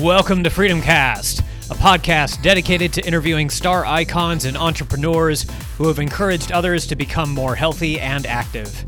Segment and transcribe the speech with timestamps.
[0.00, 5.44] Welcome to Freedom Cast, a podcast dedicated to interviewing star icons and entrepreneurs
[5.76, 8.82] who have encouraged others to become more healthy and active.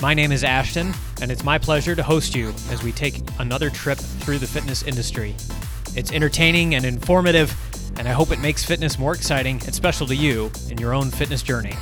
[0.00, 3.68] My name is Ashton, and it's my pleasure to host you as we take another
[3.68, 5.36] trip through the fitness industry.
[5.96, 7.54] It's entertaining and informative,
[7.98, 11.10] and I hope it makes fitness more exciting and special to you in your own
[11.10, 11.74] fitness journey.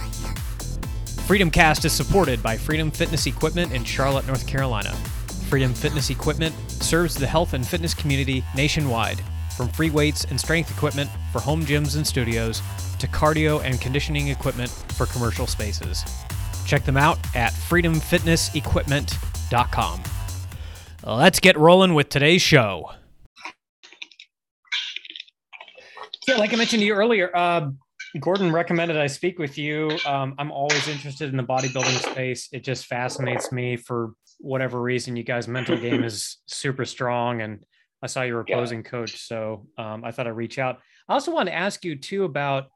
[1.29, 4.93] Freedom Cast is supported by Freedom Fitness Equipment in Charlotte, North Carolina.
[5.49, 6.53] Freedom Fitness Equipment
[6.83, 9.23] serves the health and fitness community nationwide,
[9.57, 12.63] from free weights and strength equipment for home gyms and studios
[12.99, 16.05] to cardio and conditioning equipment for commercial spaces.
[16.67, 20.03] Check them out at freedomfitnessequipment.com.
[21.05, 22.93] Let's get rolling with today's show.
[26.29, 27.71] Yeah, like I mentioned to you earlier, uh,
[28.21, 29.91] Gordon recommended I speak with you.
[30.07, 32.49] Um, I'm always interested in the bodybuilding space.
[32.53, 34.13] It just fascinates me for
[34.43, 35.17] whatever reason.
[35.17, 37.65] You guys' mental game is super strong, and
[38.03, 38.91] I saw you were opposing yeah.
[38.91, 40.81] coach, so um, I thought I'd reach out.
[41.09, 42.67] I also want to ask you too about: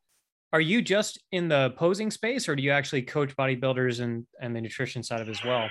[0.53, 4.55] Are you just in the posing space, or do you actually coach bodybuilders and and
[4.55, 5.69] the nutrition side of it as well?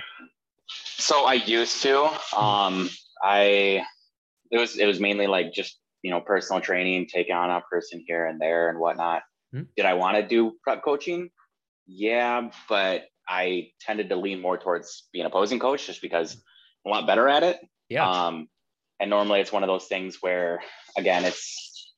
[0.68, 2.04] So I used to.
[2.36, 2.90] Um,
[3.22, 3.84] I
[4.50, 8.04] it was it was mainly like just you know personal training, take on a person
[8.06, 9.22] here and there and whatnot.
[9.52, 9.62] Hmm?
[9.76, 11.30] Did I want to do prep coaching?
[11.86, 16.34] Yeah, but I tended to lean more towards being a posing coach just because
[16.84, 17.58] I'm a lot better at it.
[17.88, 18.08] Yeah.
[18.08, 18.48] Um,
[19.00, 20.62] and normally it's one of those things where,
[20.96, 21.92] again, it's,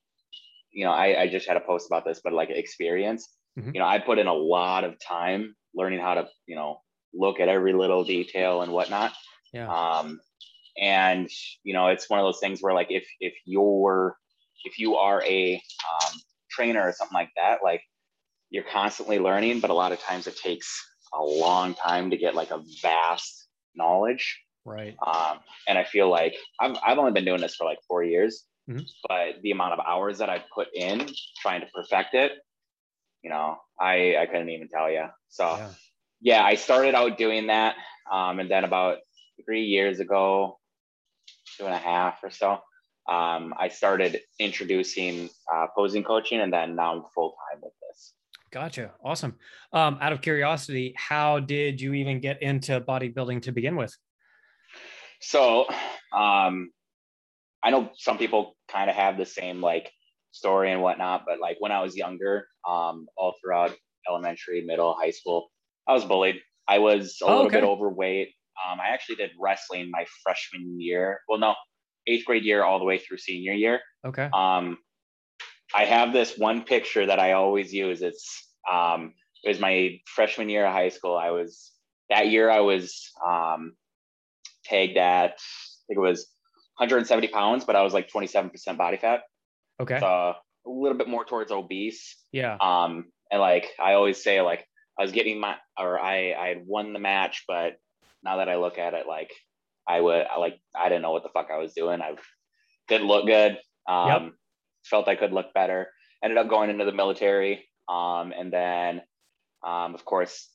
[0.73, 3.71] you know, I, I just had a post about this, but like experience, mm-hmm.
[3.75, 6.81] you know, I put in a lot of time learning how to, you know,
[7.15, 9.13] look at every little detail and whatnot.
[9.53, 9.69] Yeah.
[9.69, 10.21] Um,
[10.81, 11.29] and
[11.65, 14.17] you know, it's one of those things where like if if you're
[14.65, 16.13] if you are a um,
[16.51, 17.83] trainer or something like that, like
[18.51, 20.69] you're constantly learning, but a lot of times it takes
[21.13, 24.41] a long time to get like a vast knowledge.
[24.65, 24.97] Right.
[25.07, 28.45] Um, and I feel like I've, I've only been doing this for like four years,
[28.69, 28.83] mm-hmm.
[29.09, 31.09] but the amount of hours that I put in
[31.41, 32.33] trying to perfect it,
[33.23, 35.07] you know, I, I couldn't even tell you.
[35.29, 35.69] So yeah,
[36.21, 37.77] yeah I started out doing that.
[38.11, 38.99] Um, and then about
[39.45, 40.59] three years ago,
[41.57, 42.61] two and a half or so,
[43.09, 47.88] um, I started introducing uh, posing coaching, and then now I'm full time with this.
[48.51, 48.93] Gotcha.
[49.05, 49.37] Awesome.
[49.73, 53.95] Um, out of curiosity, how did you even get into bodybuilding to begin with?
[55.21, 55.67] So,
[56.17, 56.71] um,
[57.63, 59.91] I know some people kind of have the same like
[60.31, 63.75] story and whatnot, but like when I was younger, um, all throughout
[64.09, 65.51] elementary, middle, high school,
[65.87, 66.37] I was bullied.
[66.69, 67.57] I was a oh, little okay.
[67.57, 68.29] bit overweight.
[68.71, 71.21] Um, I actually did wrestling my freshman year.
[71.29, 71.55] Well, no,
[72.07, 73.81] eighth grade year all the way through senior year.
[74.07, 74.29] Okay.
[74.33, 74.79] Um,
[75.75, 78.03] I have this one picture that I always use.
[78.03, 79.15] It's um,
[79.45, 81.17] it was my freshman year of high school.
[81.17, 81.73] I was
[82.11, 83.75] that year I was um,
[84.65, 86.27] tagged at I think it was
[86.77, 89.23] 170 pounds, but I was like 27% body fat.
[89.81, 89.99] Okay.
[90.01, 90.37] So a
[90.67, 92.17] little bit more towards obese.
[92.33, 92.57] Yeah.
[92.61, 94.67] Um, and like I always say, like
[94.99, 97.79] I was getting my or I I had won the match, but
[98.23, 99.31] now that I look at it, like
[99.87, 102.01] I would I like I didn't know what the fuck I was doing.
[102.01, 102.15] I
[102.89, 103.59] didn't look good.
[103.87, 104.33] Um, yep.
[104.85, 105.89] Felt I could look better.
[106.23, 109.03] Ended up going into the military, um, and then
[109.67, 110.51] um, of course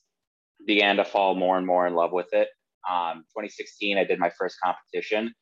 [0.66, 2.48] began to fall more and more in love with it.
[2.90, 5.32] Um, 2016, I did my first competition.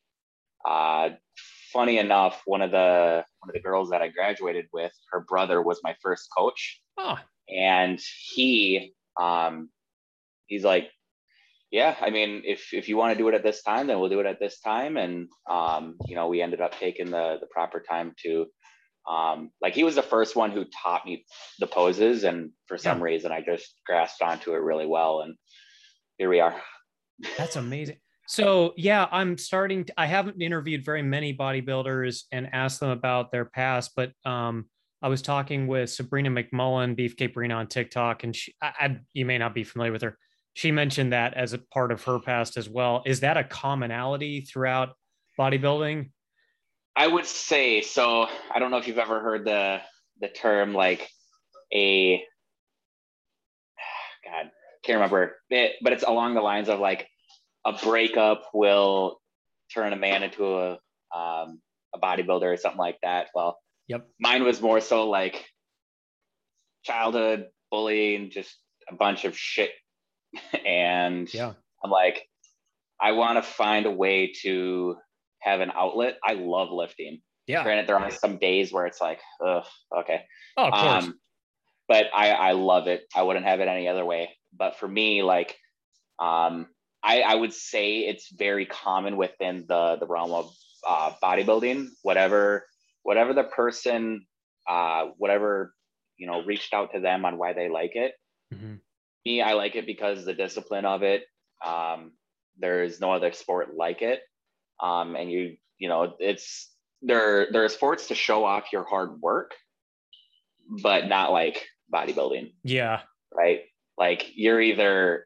[0.67, 1.09] Uh,
[1.71, 5.61] funny enough, one of the one of the girls that I graduated with, her brother
[5.61, 7.17] was my first coach, oh.
[7.49, 7.99] and
[8.33, 9.69] he um,
[10.47, 10.89] he's like
[11.73, 14.07] yeah, I mean, if if you want to do it at this time, then we'll
[14.07, 14.95] do it at this time.
[14.95, 18.45] And um, you know, we ended up taking the the proper time to
[19.09, 21.25] um, like he was the first one who taught me
[21.59, 23.05] the poses, and for some yeah.
[23.05, 25.35] reason, I just grasped onto it really well, and
[26.17, 26.55] here we are.
[27.37, 27.97] That's amazing.
[28.27, 29.85] So yeah, I'm starting.
[29.85, 34.65] To, I haven't interviewed very many bodybuilders and asked them about their past, but um,
[35.01, 39.25] I was talking with Sabrina McMullen, Beefcake Brina on TikTok, and she, I, I, you
[39.25, 40.17] may not be familiar with her
[40.53, 43.01] she mentioned that as a part of her past as well.
[43.05, 44.95] Is that a commonality throughout
[45.37, 46.11] bodybuilding?
[46.95, 48.27] I would say so.
[48.53, 49.81] I don't know if you've ever heard the
[50.21, 51.09] the term like
[51.73, 52.17] a
[54.25, 54.51] God,
[54.83, 57.07] can't remember it, but it's along the lines of like
[57.65, 59.19] a breakup will
[59.73, 60.71] turn a man into a
[61.15, 61.61] um,
[61.93, 63.27] a bodybuilder or something like that.
[63.33, 63.57] Well,
[63.87, 64.07] yep.
[64.19, 65.45] Mine was more so like
[66.83, 68.55] childhood bullying, just
[68.89, 69.71] a bunch of shit
[70.65, 71.53] and yeah,
[71.83, 72.27] I'm like,
[73.01, 74.95] I want to find a way to
[75.43, 76.17] have an outlet.
[76.23, 77.21] I love lifting.
[77.47, 77.63] Yeah.
[77.63, 79.65] Granted, there are some days where it's like, ugh,
[79.99, 80.21] okay.
[80.57, 81.03] Oh, of course.
[81.03, 81.19] Um,
[81.87, 83.03] but I, I love it.
[83.15, 84.29] I wouldn't have it any other way.
[84.57, 85.57] But for me, like,
[86.19, 86.67] um,
[87.03, 90.53] I, I would say it's very common within the the realm of
[90.87, 92.65] uh, bodybuilding, whatever
[93.01, 94.25] whatever the person,
[94.69, 95.73] uh, whatever
[96.17, 98.13] you know, reached out to them on why they like it.
[98.53, 98.75] Mm-hmm.
[99.25, 101.23] Me, I like it because the discipline of it.
[101.65, 102.11] Um,
[102.57, 104.21] there is no other sport like it,
[104.81, 106.71] um, and you you know it's
[107.01, 107.47] there.
[107.51, 109.53] There are sports to show off your hard work,
[110.81, 112.53] but not like bodybuilding.
[112.63, 113.01] Yeah.
[113.33, 113.61] Right.
[113.97, 115.25] Like you're either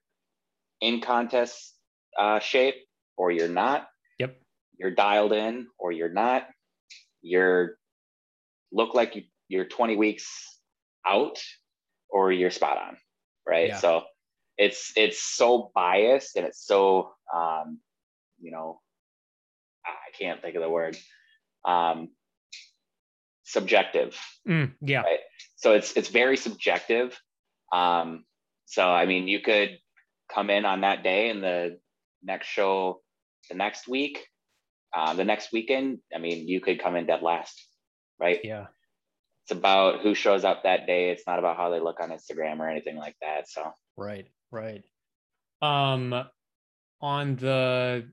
[0.81, 1.75] in contest
[2.17, 2.75] uh, shape
[3.15, 3.87] or you're not.
[4.19, 4.37] Yep.
[4.77, 6.47] You're dialed in or you're not.
[7.21, 7.77] You're
[8.71, 10.59] look like you, you're 20 weeks
[11.05, 11.39] out
[12.09, 12.97] or you're spot on.
[13.47, 13.69] Right.
[13.69, 13.77] Yeah.
[13.77, 14.03] So
[14.57, 17.79] it's it's so biased and it's so um,
[18.39, 18.81] you know,
[20.19, 20.97] can't think of the word.
[21.65, 22.09] Um,
[23.43, 24.17] subjective.
[24.47, 25.01] Mm, yeah.
[25.01, 25.19] Right.
[25.55, 27.19] So it's it's very subjective.
[27.71, 28.25] Um,
[28.65, 29.77] so I mean, you could
[30.33, 31.79] come in on that day and the
[32.23, 33.01] next show
[33.49, 34.27] the next week,
[34.95, 35.99] uh, the next weekend.
[36.13, 37.65] I mean, you could come in dead last,
[38.19, 38.39] right?
[38.43, 38.67] Yeah.
[39.43, 41.09] It's about who shows up that day.
[41.11, 43.49] It's not about how they look on Instagram or anything like that.
[43.49, 44.83] So right, right.
[45.61, 46.25] Um,
[46.99, 48.09] on the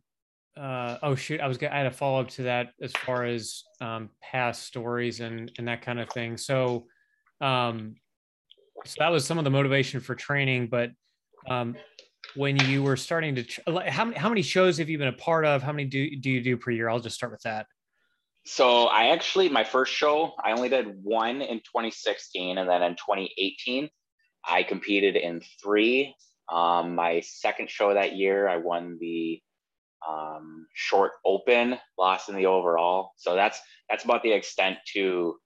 [0.57, 3.25] uh, oh shoot, I was gonna, I had a follow up to that as far
[3.25, 6.37] as um, past stories and and that kind of thing.
[6.37, 6.87] So,
[7.41, 7.97] um,
[8.85, 10.69] so that was some of the motivation for training.
[10.69, 10.91] But
[11.49, 11.77] um,
[12.37, 13.45] when you were starting to,
[13.89, 15.63] how many how many shows have you been a part of?
[15.63, 16.89] How many do do you do per year?
[16.89, 17.67] I'll just start with that.
[18.47, 22.93] So I actually my first show I only did one in 2016, and then in
[22.93, 23.89] 2018
[24.47, 26.15] I competed in three.
[26.53, 29.41] Um, my second show that year I won the
[30.09, 33.13] um, short open, lost in the overall.
[33.17, 35.37] So that's that's about the extent to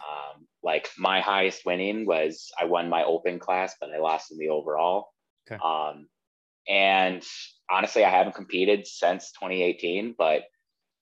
[0.00, 4.38] um, like my highest winning was I won my open class, but I lost in
[4.38, 5.08] the overall.
[5.50, 5.60] Okay.
[5.62, 6.08] Um,
[6.68, 7.22] and
[7.70, 10.14] honestly, I haven't competed since 2018.
[10.16, 10.42] But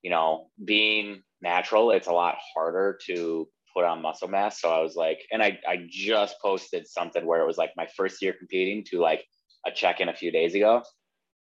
[0.03, 4.61] you know, being natural, it's a lot harder to put on muscle mass.
[4.61, 7.87] So I was like, and I I just posted something where it was like my
[7.97, 9.25] first year competing to like
[9.67, 10.83] a check in a few days ago,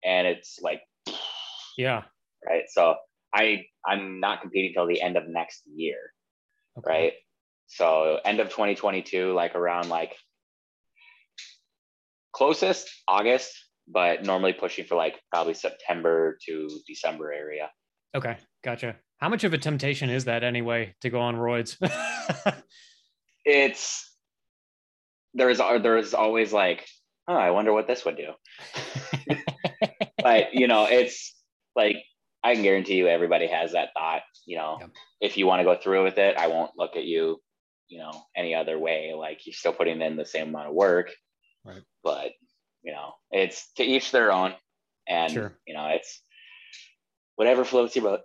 [0.04, 0.81] and it's like
[1.77, 2.03] yeah.
[2.45, 2.63] Right.
[2.69, 2.95] So
[3.33, 5.97] I I'm not competing till the end of next year.
[6.77, 6.89] Okay.
[6.89, 7.13] Right.
[7.67, 10.15] So end of 2022, like around like
[12.33, 13.51] closest August,
[13.87, 17.69] but normally pushing for like probably September to December area.
[18.15, 18.95] Okay, gotcha.
[19.17, 21.77] How much of a temptation is that anyway to go on roids?
[23.45, 24.11] it's
[25.33, 26.85] there's there's always like,
[27.27, 28.33] oh, I wonder what this would do.
[30.21, 31.33] but you know, it's
[31.75, 31.97] like
[32.43, 34.91] I can guarantee you everybody has that thought, you know, yep.
[35.21, 37.41] if you want to go through with it, I won't look at you,
[37.87, 39.13] you know, any other way.
[39.17, 41.11] Like you're still putting in the same amount of work.
[41.63, 41.81] Right.
[42.03, 42.31] But,
[42.81, 44.53] you know, it's to each their own.
[45.07, 45.57] And sure.
[45.65, 46.21] you know, it's
[47.35, 48.21] whatever floats your boat.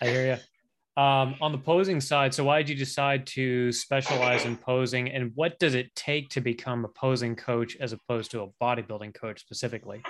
[0.00, 1.02] I hear you.
[1.02, 5.30] Um, on the posing side, so why did you decide to specialize in posing, and
[5.34, 9.40] what does it take to become a posing coach as opposed to a bodybuilding coach
[9.40, 10.02] specifically?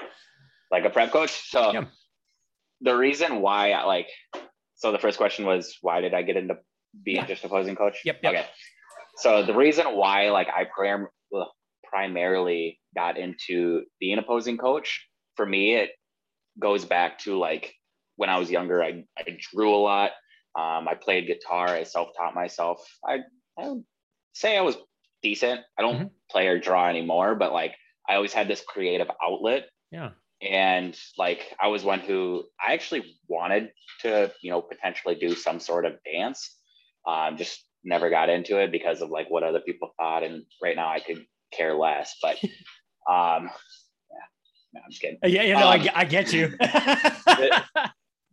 [0.70, 1.50] Like a prep coach.
[1.50, 1.84] So yeah
[2.81, 4.08] the reason why I like
[4.75, 6.56] so the first question was why did I get into
[7.02, 7.26] being yeah.
[7.26, 8.00] just a posing coach?
[8.05, 8.32] Yep, yep.
[8.32, 8.46] Okay.
[9.17, 11.08] So the reason why like I prim-
[11.84, 15.06] primarily got into being a posing coach
[15.37, 15.90] for me it
[16.58, 17.75] goes back to like
[18.17, 20.11] when I was younger I, I drew a lot.
[20.58, 21.69] Um, I played guitar.
[21.69, 22.78] I self-taught myself.
[23.06, 23.19] I,
[23.58, 23.75] I
[24.33, 24.76] say I was
[25.23, 25.61] decent.
[25.78, 26.06] I don't mm-hmm.
[26.30, 27.75] play or draw anymore, but like
[28.09, 29.68] I always had this creative outlet.
[29.90, 30.11] Yeah
[30.46, 35.60] and like i was one who i actually wanted to you know potentially do some
[35.60, 36.54] sort of dance.
[37.06, 40.24] Um, just never got into it because of like what other people thought.
[40.24, 42.36] And right now i could care less but
[43.10, 43.48] um
[44.10, 44.26] yeah.
[44.74, 45.18] No, i'm just kidding.
[45.22, 46.56] Yeah you know um, I, I get you.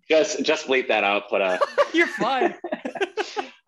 [0.10, 1.62] Just just bleep that out put a
[1.94, 2.56] you're fine.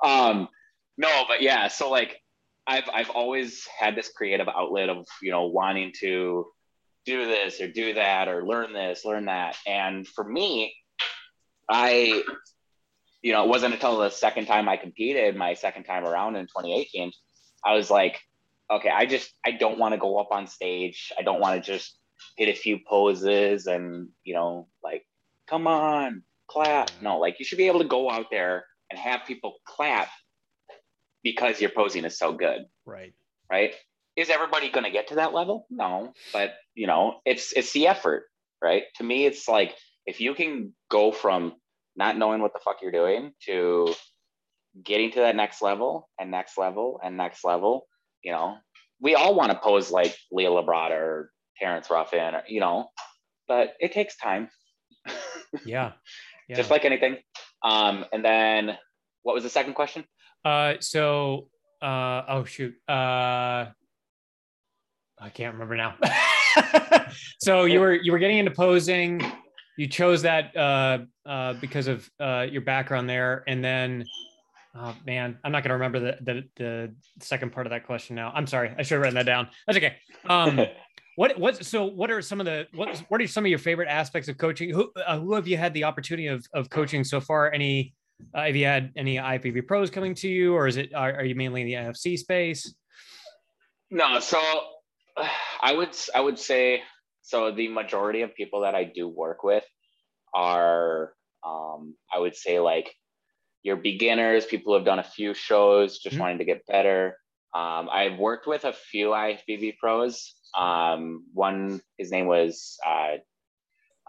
[0.04, 0.50] Um
[0.98, 2.22] no but yeah so like
[2.68, 6.46] i've i've always had this creative outlet of you know wanting to
[7.06, 9.56] do this or do that or learn this, learn that.
[9.68, 10.76] And for me,
[11.70, 12.24] I,
[13.22, 16.46] you know, it wasn't until the second time I competed, my second time around in
[16.46, 17.12] 2018,
[17.64, 18.20] I was like,
[18.72, 21.12] okay, I just, I don't want to go up on stage.
[21.18, 21.98] I don't want to just
[22.38, 25.04] hit a few poses and, you know, like,
[25.48, 26.92] come on, clap.
[27.02, 30.10] No, like you should be able to go out there and have people clap
[31.24, 32.66] because your posing is so good.
[32.86, 33.14] Right.
[33.50, 33.74] Right
[34.16, 35.66] is everybody going to get to that level?
[35.70, 38.26] No, but you know, it's it's the effort,
[38.62, 38.84] right?
[38.98, 41.54] To me, it's like if you can go from
[41.96, 43.94] not knowing what the fuck you're doing to
[44.84, 47.88] getting to that next level and next level and next level,
[48.24, 48.58] you know,
[49.02, 52.90] we all want to pose like Lee Labrada or Terrence Ruffin, or, you know,
[53.48, 54.50] but it takes time.
[55.64, 55.94] Yeah.
[56.50, 56.58] yeah.
[56.58, 57.16] Just like anything.
[57.64, 58.78] Um, and then
[59.24, 60.04] what was the second question?
[60.44, 61.48] Uh, so,
[61.82, 63.68] uh, oh shoot, uh,
[65.20, 65.96] I can't remember now.
[67.40, 69.22] so you were you were getting into posing.
[69.78, 74.06] You chose that uh, uh, because of uh, your background there, and then,
[74.74, 78.16] oh man, I'm not going to remember the, the the second part of that question
[78.16, 78.32] now.
[78.34, 79.50] I'm sorry, I should have written that down.
[79.68, 79.98] That's okay.
[80.30, 80.62] Um,
[81.18, 83.90] what what so what are some of the what what are some of your favorite
[83.90, 84.70] aspects of coaching?
[84.70, 87.52] Who uh, who have you had the opportunity of of coaching so far?
[87.52, 87.94] Any
[88.34, 91.26] uh, have you had any IFBB pros coming to you, or is it are, are
[91.26, 92.74] you mainly in the NPC space?
[93.92, 94.42] No, so
[95.62, 96.84] I would I would say
[97.22, 97.52] so.
[97.52, 99.64] The majority of people that I do work with
[100.34, 101.14] are
[101.46, 102.94] um, I would say like
[103.64, 106.22] your beginners, people who have done a few shows, just mm-hmm.
[106.22, 107.18] wanting to get better.
[107.54, 110.34] Um, I've worked with a few IFBB pros.
[110.56, 113.16] Um, one, his name was uh,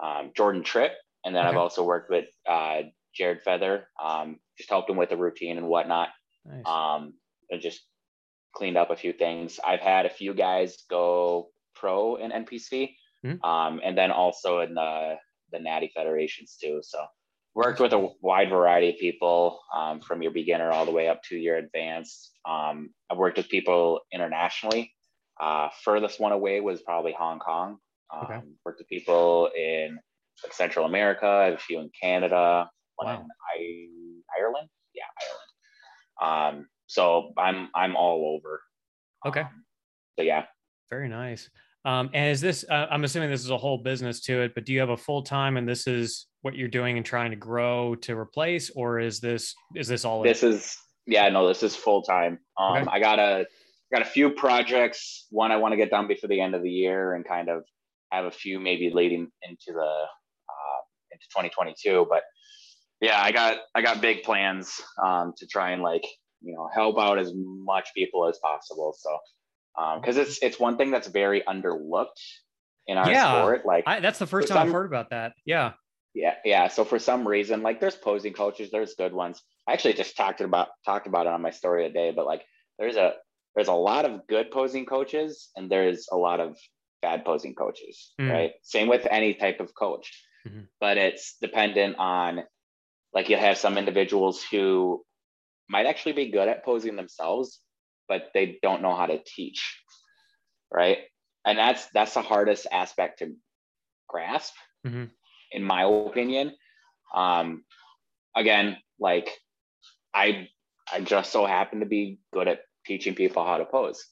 [0.02, 0.92] um, Jordan Tripp,
[1.25, 1.50] and then okay.
[1.50, 2.82] I've also worked with uh,
[3.14, 3.88] Jared Feather.
[4.02, 6.08] Um, just helped him with the routine and whatnot.
[6.44, 6.66] Nice.
[6.66, 7.14] Um,
[7.50, 7.80] and just
[8.56, 9.60] cleaned up a few things.
[9.64, 12.94] I've had a few guys go pro in NPC,
[13.25, 13.44] mm-hmm.
[13.44, 15.16] um, and then also in the
[15.52, 16.80] the Natty federations too.
[16.82, 16.98] So
[17.54, 21.22] worked with a wide variety of people um, from your beginner all the way up
[21.25, 22.32] to your advanced.
[22.48, 24.92] Um, I've worked with people internationally.
[25.40, 27.78] Uh, furthest one away was probably Hong Kong.
[28.12, 28.40] Um, okay.
[28.64, 29.98] Worked with people in
[30.42, 33.20] like Central America, a few in Canada, one wow.
[33.20, 34.68] in I- Ireland.
[34.94, 35.04] Yeah,
[36.20, 36.58] Ireland.
[36.58, 38.62] Um, so I'm I'm all over.
[39.26, 39.40] Okay.
[39.40, 39.64] Um,
[40.18, 40.44] so yeah.
[40.90, 41.50] Very nice.
[41.84, 42.64] Um, and is this?
[42.68, 44.96] Uh, I'm assuming this is a whole business to it, but do you have a
[44.96, 48.98] full time and this is what you're doing and trying to grow to replace, or
[48.98, 50.22] is this is this all?
[50.22, 50.76] This is
[51.06, 52.38] yeah, no, this is full time.
[52.58, 52.90] Um, okay.
[52.90, 53.46] I got a
[53.92, 55.26] got a few projects.
[55.30, 57.62] One I want to get done before the end of the year, and kind of
[58.10, 60.80] have a few maybe leading into the uh,
[61.12, 62.06] into 2022.
[62.08, 62.22] But
[63.00, 66.04] yeah, I got I got big plans um, to try and like
[66.46, 68.96] you know help out as much people as possible.
[68.98, 69.18] So
[70.00, 72.20] because um, it's it's one thing that's very underlooked
[72.86, 73.66] in our yeah, sport.
[73.66, 75.32] Like I, that's the first time some, I've heard about that.
[75.44, 75.72] Yeah.
[76.14, 76.68] Yeah, yeah.
[76.68, 79.42] So for some reason, like there's posing coaches, there's good ones.
[79.68, 82.42] I actually just talked about talked about it on my story today, but like
[82.78, 83.14] there's a
[83.54, 86.56] there's a lot of good posing coaches and there's a lot of
[87.02, 88.30] bad posing coaches, mm.
[88.30, 88.52] right?
[88.62, 90.24] Same with any type of coach.
[90.48, 90.60] Mm-hmm.
[90.80, 92.44] But it's dependent on
[93.12, 95.04] like you'll have some individuals who
[95.68, 97.61] might actually be good at posing themselves,
[98.08, 99.80] but they don't know how to teach,
[100.73, 100.99] right?
[101.44, 103.35] And that's that's the hardest aspect to
[104.08, 104.54] grasp,
[104.87, 105.04] mm-hmm.
[105.52, 106.54] in my opinion.
[107.14, 107.64] Um,
[108.35, 109.30] again, like
[110.14, 110.49] I
[110.92, 114.04] I just so happen to be good at teaching people how to pose.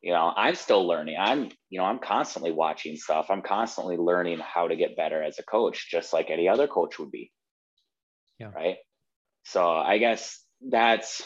[0.00, 1.16] You know, I'm still learning.
[1.18, 3.26] I'm, you know, I'm constantly watching stuff.
[3.30, 6.98] I'm constantly learning how to get better as a coach, just like any other coach
[6.98, 7.30] would be.
[8.40, 8.50] Yeah.
[8.52, 8.78] Right.
[9.44, 11.22] So I guess that's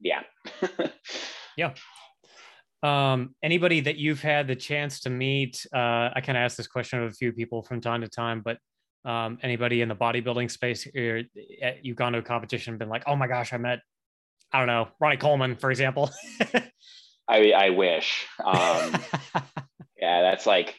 [0.00, 0.22] yeah.
[1.56, 1.74] yeah.
[2.82, 6.68] Um, anybody that you've had the chance to meet, uh, I kind of ask this
[6.68, 8.58] question of a few people from time to time, but
[9.04, 11.22] um, anybody in the bodybuilding space, or
[11.82, 13.80] you've gone to a competition and been like, oh my gosh, I met,
[14.52, 16.10] I don't know, Ronnie Coleman, for example.
[17.28, 18.26] I, I wish.
[18.44, 18.54] Um,
[20.00, 20.76] yeah, that's like,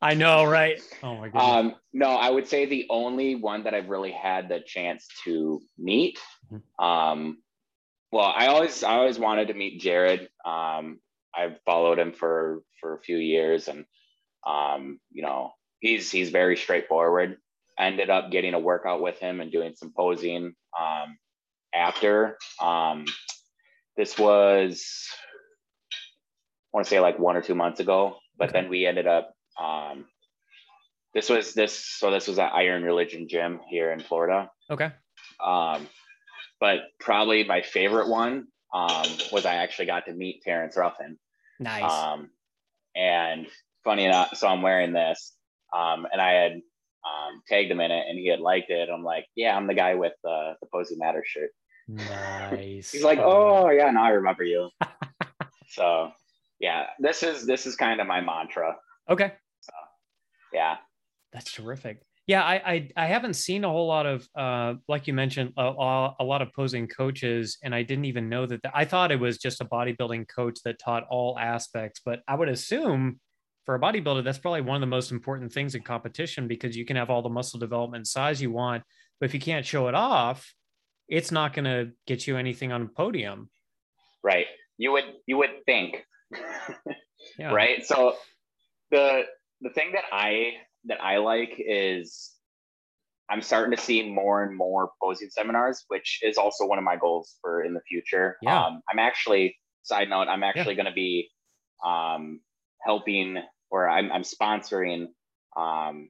[0.00, 0.80] I know, right?
[1.02, 1.58] Oh my god.
[1.58, 5.60] Um, no, I would say the only one that I've really had the chance to
[5.76, 6.18] meet
[6.52, 6.84] mm-hmm.
[6.84, 7.38] um,
[8.10, 10.28] well, I always I always wanted to meet Jared.
[10.44, 11.00] Um,
[11.34, 13.84] I've followed him for for a few years, and
[14.46, 17.36] um, you know he's he's very straightforward.
[17.78, 21.18] I ended up getting a workout with him and doing some posing um,
[21.74, 22.38] after.
[22.60, 23.04] Um,
[23.96, 25.06] this was
[25.92, 28.60] I want to say like one or two months ago, but okay.
[28.60, 29.34] then we ended up.
[29.62, 30.06] Um,
[31.14, 34.50] this was this so this was at Iron Religion Gym here in Florida.
[34.70, 34.92] Okay.
[35.44, 35.86] Um,
[36.60, 41.18] but probably my favorite one um, was I actually got to meet Terrence Ruffin.
[41.60, 41.90] Nice.
[41.90, 42.30] Um,
[42.94, 43.46] and
[43.84, 45.34] funny enough, so I'm wearing this,
[45.76, 48.88] um, and I had um, tagged him in it, and he had liked it.
[48.88, 51.50] I'm like, yeah, I'm the guy with the the Posey Matter shirt.
[51.88, 52.92] Nice.
[52.92, 54.68] He's like, oh yeah, no, I remember you.
[55.70, 56.10] so
[56.60, 58.76] yeah, this is this is kind of my mantra.
[59.08, 59.32] Okay.
[60.52, 60.76] Yeah.
[61.32, 62.02] That's terrific.
[62.26, 65.62] Yeah, I, I, I haven't seen a whole lot of uh, like you mentioned a,
[66.20, 68.60] a, lot of posing coaches, and I didn't even know that.
[68.62, 72.34] The, I thought it was just a bodybuilding coach that taught all aspects, but I
[72.34, 73.18] would assume
[73.64, 76.84] for a bodybuilder that's probably one of the most important things in competition because you
[76.84, 78.82] can have all the muscle development size you want,
[79.20, 80.54] but if you can't show it off,
[81.08, 83.48] it's not going to get you anything on a podium.
[84.22, 84.46] Right.
[84.76, 86.04] You would you would think.
[87.38, 87.52] yeah.
[87.52, 87.84] Right.
[87.84, 88.16] So
[88.90, 89.24] the
[89.60, 90.52] the thing that I
[90.84, 92.30] that I like is
[93.30, 96.96] I'm starting to see more and more posing seminars, which is also one of my
[96.96, 98.36] goals for in the future.
[98.40, 98.64] Yeah.
[98.66, 101.28] Um, I'm actually, side note, I'm actually going to be
[101.84, 102.40] um,
[102.86, 103.36] helping
[103.70, 105.08] or I'm, I'm sponsoring
[105.58, 106.08] um,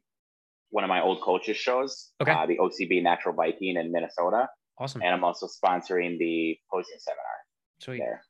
[0.70, 2.30] one of my old coaches shows, Okay.
[2.30, 4.48] uh, the OCB Natural Viking in Minnesota.
[4.78, 5.02] Awesome.
[5.02, 7.24] And I'm also sponsoring the posing seminar
[7.80, 7.98] Sweet.
[7.98, 8.22] there.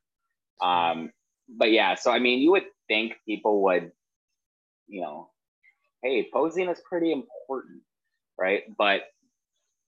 [0.63, 1.11] Um,
[1.59, 3.91] but yeah, so I mean, you would think people would,
[4.89, 5.31] you know,
[6.03, 7.83] hey, posing is pretty important,
[8.39, 8.63] right?
[8.77, 9.03] But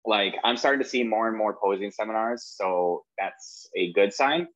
[0.05, 4.49] like, I'm starting to see more and more posing seminars, so that's a good sign.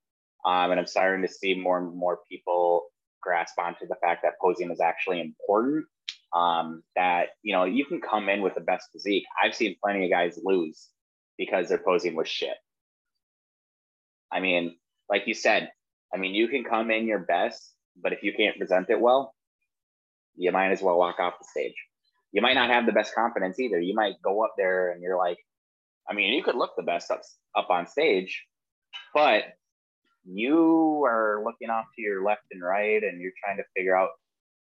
[0.45, 2.85] Um, and I'm starting to see more and more people
[3.21, 5.87] grasp onto the fact that posing is actually important.
[6.35, 9.25] Um, that you know, you can come in with the best physique.
[9.43, 10.89] I've seen plenty of guys lose
[11.39, 12.57] because their posing was shit.
[14.31, 14.77] I mean,
[15.09, 15.71] like you said,
[16.13, 19.35] I mean, you can come in your best, but if you can't present it well,
[20.39, 21.75] you might as well walk off the stage.
[22.33, 23.81] You might not have the best confidence either.
[23.81, 25.39] You might go up there and you're like,
[26.09, 27.23] I mean, you could look the best up,
[27.57, 28.45] up on stage,
[29.15, 29.45] but
[30.25, 34.11] you are looking off to your left and right and you're trying to figure out,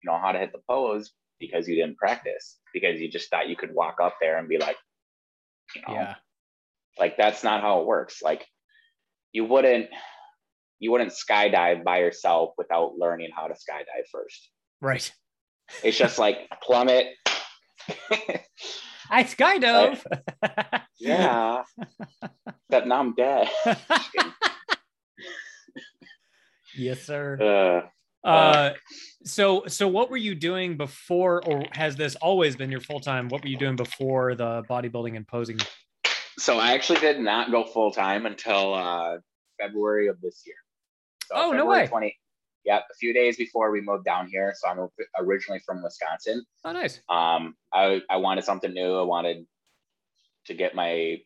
[0.03, 3.49] you know, how to hit the pose because you didn't practice, because you just thought
[3.49, 4.77] you could walk up there and be like,
[5.75, 6.15] you know, Yeah.
[6.99, 8.45] like that's not how it works like
[9.31, 9.89] you wouldn't
[10.79, 14.49] you wouldn't skydive by yourself without learning how to skydive first
[14.81, 15.11] Right.
[15.83, 17.07] It's just like plummet
[19.09, 20.03] I skydove.
[20.99, 21.63] yeah
[22.69, 23.49] but now i'm dead
[26.77, 27.37] yes, sir.
[28.23, 28.73] uh, Uh,
[29.23, 33.29] so so what were you doing before, or has this always been your full time?
[33.29, 35.59] What were you doing before the bodybuilding and posing?
[36.37, 39.15] so i actually did not go full time until uh
[39.57, 40.55] february of this year
[41.27, 41.87] so Oh, no February way.
[41.87, 42.17] 20
[42.65, 44.87] yep a few days before we moved down here so i'm
[45.19, 46.43] originally from wisconsin.
[46.63, 47.01] Oh, nice.
[47.09, 48.97] um i i wanted something new.
[48.97, 49.45] I wanted
[50.47, 51.17] to get my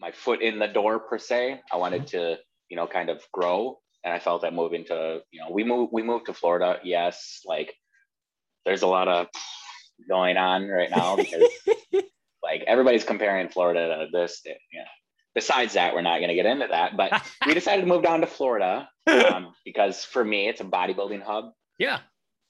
[0.00, 1.60] my foot in the door per se.
[1.70, 2.38] I wanted to
[2.72, 5.92] you know kind of grow and i felt that moving to you know we moved
[5.92, 7.74] we moved to florida yes like
[8.64, 9.26] there's a lot of
[10.08, 11.50] going on right now because
[12.42, 14.40] like everybody's comparing florida to this
[14.72, 14.88] yeah
[15.34, 17.12] besides that we're not going to get into that but
[17.46, 21.52] we decided to move down to florida um, because for me it's a bodybuilding hub
[21.78, 21.98] yeah.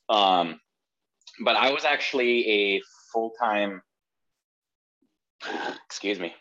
[0.09, 0.61] um,
[1.41, 3.83] but I was actually a full time,
[5.87, 6.35] excuse me,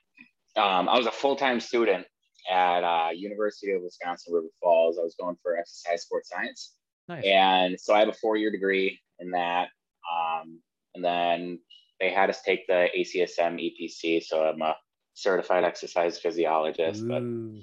[0.57, 2.05] um, I was a full time student
[2.51, 4.97] at uh, University of Wisconsin River Falls.
[4.99, 6.73] I was going for exercise sports science,
[7.07, 7.23] Nice.
[7.25, 9.69] and so I have a four year degree in that.
[10.11, 10.59] Um,
[10.95, 11.59] and then
[11.99, 14.75] they had us take the ACSM EPC, so I'm a
[15.13, 17.07] certified exercise physiologist.
[17.07, 17.61] But Ooh.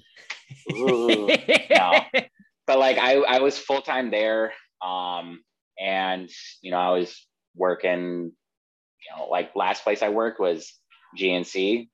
[0.70, 1.28] Ooh,
[1.70, 2.00] no.
[2.66, 4.52] but like I, I was full time there.
[4.84, 5.42] Um,
[5.78, 6.28] and
[6.62, 10.72] you know, I was working, you know, like last place I worked was
[11.18, 11.88] GNC,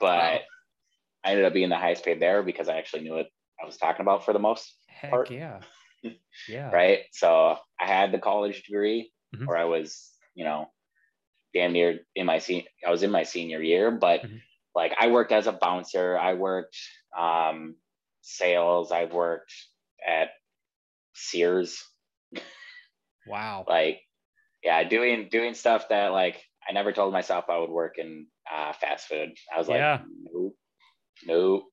[0.00, 0.38] but Wow.
[1.24, 3.28] I ended up being the highest paid there because I actually knew what
[3.62, 5.30] I was talking about for the most, Heck part.
[5.30, 5.60] yeah.
[6.48, 6.70] Yeah.
[6.70, 7.00] right?
[7.12, 9.46] So I had the college degree, Mhm.
[9.46, 10.70] or I was, you know,
[11.52, 14.40] damn near in my sen- I was in my senior year, but Mhm.
[14.74, 16.76] Like I worked as a bouncer, I worked
[17.18, 17.76] um,
[18.22, 19.52] sales, I worked
[20.06, 20.28] at
[21.14, 21.82] Sears,
[23.26, 23.64] Wow.
[23.68, 24.00] like
[24.62, 28.72] yeah, doing doing stuff that like I never told myself I would work in uh,
[28.74, 29.30] fast food.
[29.54, 30.00] I was like, Yeah.
[30.32, 30.54] nope,
[31.26, 31.64] nope.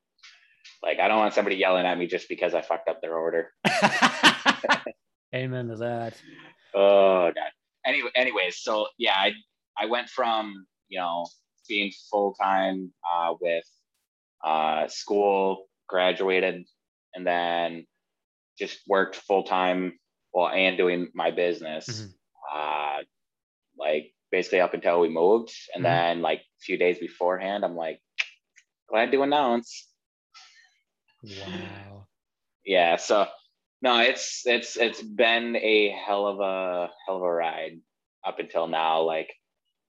[0.83, 3.51] Like I don't want somebody yelling at me just because I fucked up their order.
[5.35, 6.13] Amen to that.
[6.73, 7.51] Oh god.
[7.85, 9.31] Anyway, anyways, so yeah, I
[9.79, 11.25] I went from you know
[11.67, 13.65] being full time uh, with
[14.43, 16.65] uh, school, graduated,
[17.13, 17.87] and then
[18.57, 19.99] just worked full time
[20.31, 21.87] while and doing my business.
[21.87, 22.13] Mhm.
[22.53, 23.03] Uh,
[23.77, 25.85] like basically up until we moved, and Mhm.
[25.85, 28.01] then like a few days beforehand, I'm like,
[28.89, 29.87] glad to announce
[31.23, 32.07] Wow.
[32.65, 33.27] yeah so
[33.81, 37.79] no it's it's it's been a hell of a hell of a ride
[38.25, 39.33] up until now like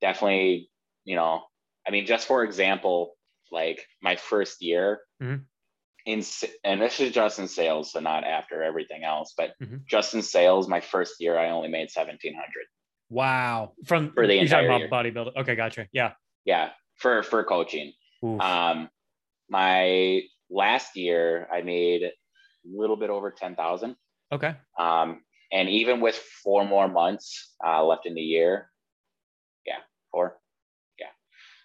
[0.00, 0.70] definitely
[1.04, 1.42] you know
[1.88, 3.14] i mean just for example
[3.50, 5.44] like my first year Mhm.
[6.06, 6.22] in
[6.64, 9.84] and this is just in sales so not after everything else but Mhm.
[9.86, 12.44] just in sales my first year i only made 1700
[13.10, 13.72] Wow.
[13.86, 15.34] From For the you're talking entire about bodybuilding.
[15.36, 15.88] Okay, gotcha.
[15.92, 16.12] Yeah.
[16.44, 18.38] yeah for for coaching Oof.
[18.42, 18.90] um
[19.48, 20.20] my
[20.50, 22.12] last year i made a
[22.66, 23.96] little bit over 10000
[24.30, 24.56] okay.
[24.78, 28.70] Um, and even with four more months uh, left in the year,
[29.64, 29.80] yeah,
[30.12, 30.38] four,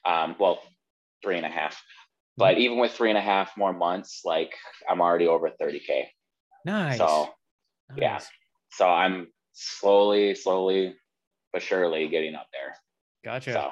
[0.05, 0.59] um, well,
[1.23, 1.81] three and a half.
[2.35, 4.53] But even with three and a half more months, like
[4.89, 6.07] I'm already over 30k.
[6.65, 6.97] Nice.
[6.97, 7.29] So
[7.95, 8.19] yeah.
[8.71, 10.95] So I'm slowly, slowly,
[11.51, 12.75] but surely getting up there.
[13.23, 13.51] Gotcha.
[13.53, 13.71] So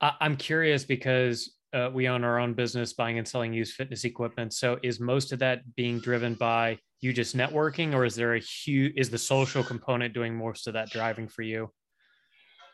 [0.00, 4.04] I- I'm curious because uh, we own our own business buying and selling used fitness
[4.04, 4.52] equipment.
[4.52, 8.38] So is most of that being driven by you just networking or is there a
[8.38, 11.70] huge, is the social component doing most of that driving for you?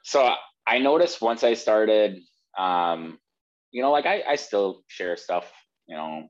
[0.04, 0.34] So
[0.66, 2.20] I noticed once I started,
[2.58, 3.18] um,
[3.70, 5.50] you know, like I, I still share stuff,
[5.86, 6.28] you know,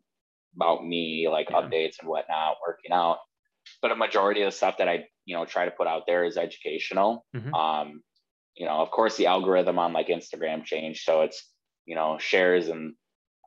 [0.57, 1.57] about me, like yeah.
[1.57, 3.19] updates and whatnot, working out.
[3.83, 6.25] But a majority of the stuff that I, you know, try to put out there
[6.25, 7.25] is educational.
[7.35, 7.55] Mm-hmm.
[7.55, 8.03] Um,
[8.57, 11.47] you know, of course, the algorithm on like Instagram changed, so it's
[11.87, 12.95] you know shares and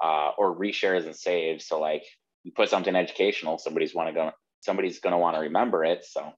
[0.03, 1.67] uh, or reshares and saves.
[1.67, 2.03] So like
[2.43, 4.31] you put something educational, somebody's want to go,
[4.61, 6.05] somebody's going to want to remember it.
[6.05, 6.33] So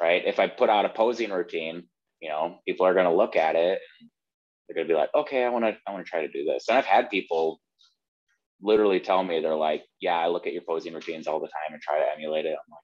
[0.00, 1.84] right, if I put out a posing routine,
[2.20, 3.80] you know, people are going to look at it.
[4.72, 6.44] They're going to be like, okay, I want to, I want to try to do
[6.44, 6.66] this.
[6.68, 7.60] And I've had people
[8.60, 11.72] literally tell me they're like, yeah, I look at your posing routines all the time
[11.72, 12.56] and try to emulate it.
[12.56, 12.80] I'm like,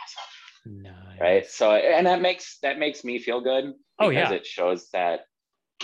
[0.00, 0.82] awesome.
[0.82, 1.20] Nice.
[1.20, 1.46] Right.
[1.46, 3.74] So, and that makes, that makes me feel good.
[3.98, 4.30] Oh yeah.
[4.30, 5.20] It shows that,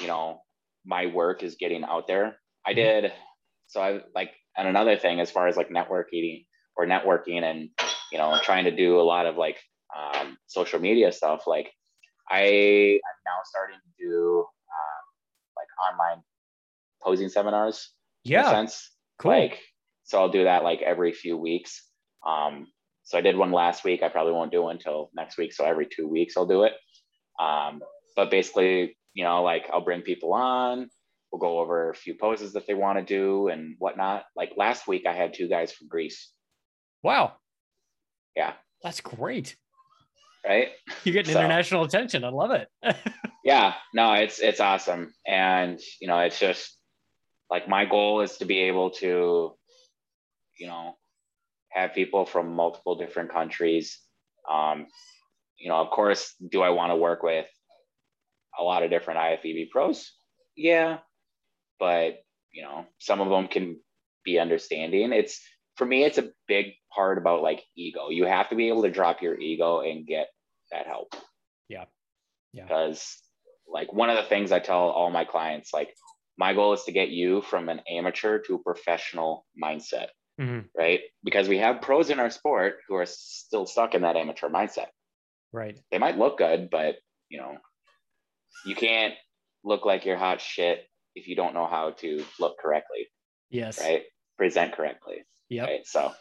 [0.01, 0.41] you know,
[0.87, 2.38] my work is getting out there.
[2.64, 2.77] I mm-hmm.
[2.77, 3.12] did.
[3.67, 7.71] So I like, and another thing, as far as like networking or networking and,
[8.11, 9.59] you know, trying to do a lot of like
[9.97, 11.71] um, social media stuff, like
[12.31, 14.47] I am now starting to do
[15.79, 16.23] online
[17.03, 17.91] posing seminars.
[18.25, 18.51] Yeah.
[18.51, 18.91] Sense.
[19.19, 19.33] Cool.
[19.33, 19.59] Like,
[20.05, 21.83] so I'll do that like every few weeks.
[22.27, 22.67] Um,
[23.05, 24.03] so I did one last week.
[24.03, 25.53] I probably won't do one until next week.
[25.53, 26.73] So every two weeks I'll do it.
[27.41, 27.81] Um,
[28.17, 30.88] but basically, you know, like I'll bring people on.
[31.33, 34.25] We'll go over a few poses that they want to do and whatnot.
[34.35, 36.31] Like last week, I had two guys from Greece.
[37.03, 37.35] Wow.
[38.35, 38.55] Yeah.
[38.83, 39.57] That's great.
[40.49, 40.71] Right.
[41.05, 42.25] You're getting so, international attention.
[42.25, 42.69] I love it.
[43.45, 43.75] yeah.
[43.93, 45.13] No, it's it's awesome.
[45.27, 46.75] And you know, it's just
[47.51, 49.55] like my goal is to be able to,
[50.59, 50.95] you know,
[51.69, 53.99] have people from multiple different countries.
[54.51, 54.87] Um,
[55.59, 57.47] you know, of course, do I want to work with
[58.59, 60.11] a lot of different IFBB pros?
[60.57, 60.99] Yeah,
[61.79, 63.79] but you know, some of them can
[64.25, 65.13] be understanding.
[65.13, 65.43] It's
[65.77, 68.09] for me, it's a big part about like ego.
[68.09, 70.29] You have to be able to drop your ego and get
[70.73, 71.15] that help.
[71.69, 71.85] Yeah.
[72.53, 72.65] Yeah.
[72.65, 73.23] Because
[73.67, 75.95] like one of the things I tell all my clients, like
[76.39, 80.09] my goal is to get you from an amateur to a professional mindset
[80.41, 80.61] mm-hmm.
[80.77, 84.49] right because we have pros in our sport who are still stuck in that amateur
[84.49, 84.87] mindset
[85.53, 86.97] right they might look good but
[87.29, 87.57] you know
[88.65, 89.15] you can't
[89.65, 93.07] look like you're hot shit if you don't know how to look correctly
[93.51, 94.03] yes right
[94.37, 95.87] present correctly yeah right?
[95.87, 96.13] so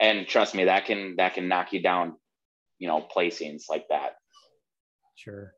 [0.00, 2.14] and trust me that can that can knock you down
[2.80, 4.16] you know placings like that
[5.14, 5.54] sure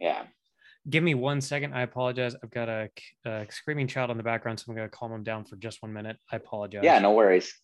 [0.00, 0.24] yeah
[0.90, 1.74] Give me one second.
[1.74, 2.34] I apologize.
[2.42, 2.88] I've got a,
[3.24, 5.80] a screaming child in the background, so I'm going to calm him down for just
[5.80, 6.16] one minute.
[6.32, 6.82] I apologize.
[6.82, 7.54] Yeah, no worries.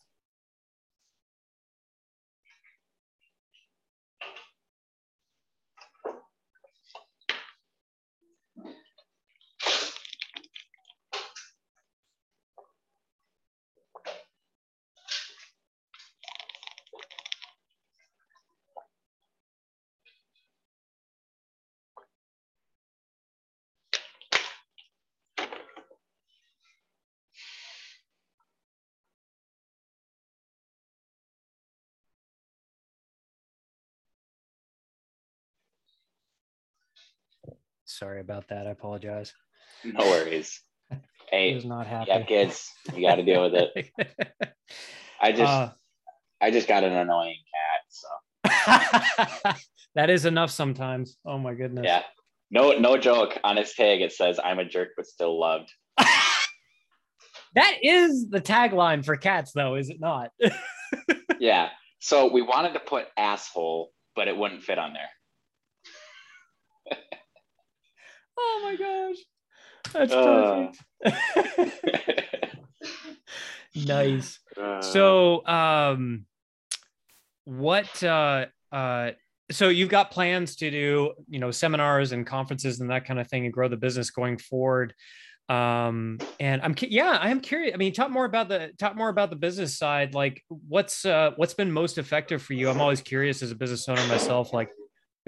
[37.98, 38.68] Sorry about that.
[38.68, 39.34] I apologize.
[39.84, 40.61] No worries.
[41.30, 42.06] Hey, was not happy.
[42.08, 43.90] Yeah, kids, you got to deal with it.
[45.20, 45.72] I just, uh,
[46.40, 47.37] I just got an annoying
[48.48, 49.52] cat.
[49.52, 49.58] So
[49.94, 51.18] that is enough sometimes.
[51.26, 51.84] Oh my goodness.
[51.84, 52.04] Yeah.
[52.50, 53.38] No, no joke.
[53.44, 59.04] On his tag, it says, "I'm a jerk, but still loved." that is the tagline
[59.04, 60.30] for cats, though, is it not?
[61.38, 61.68] yeah.
[61.98, 65.11] So we wanted to put asshole, but it wouldn't fit on there.
[68.38, 69.16] Oh my gosh.
[69.92, 70.77] That's perfect.
[71.05, 72.24] Uh.
[73.87, 74.38] nice.
[74.57, 74.81] Uh.
[74.81, 76.27] So um
[77.48, 79.11] what uh uh
[79.51, 83.27] so you've got plans to do you know seminars and conferences and that kind of
[83.29, 84.92] thing and grow the business going forward
[85.48, 89.09] um and i'm yeah i am curious i mean talk more about the talk more
[89.09, 93.01] about the business side like what's uh what's been most effective for you i'm always
[93.01, 94.68] curious as a business owner myself like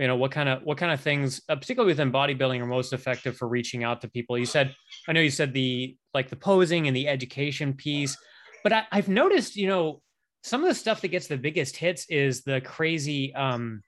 [0.01, 2.95] you know what kind of what kind of things uh, particularly within bodybuilding are most
[2.95, 4.39] effective for reaching out to people.
[4.39, 4.75] You said
[5.07, 8.17] i know you said the like the posing and the education piece
[8.65, 10.01] but I, i've noticed you know
[10.43, 13.83] some of the stuff that gets the biggest hits is the crazy um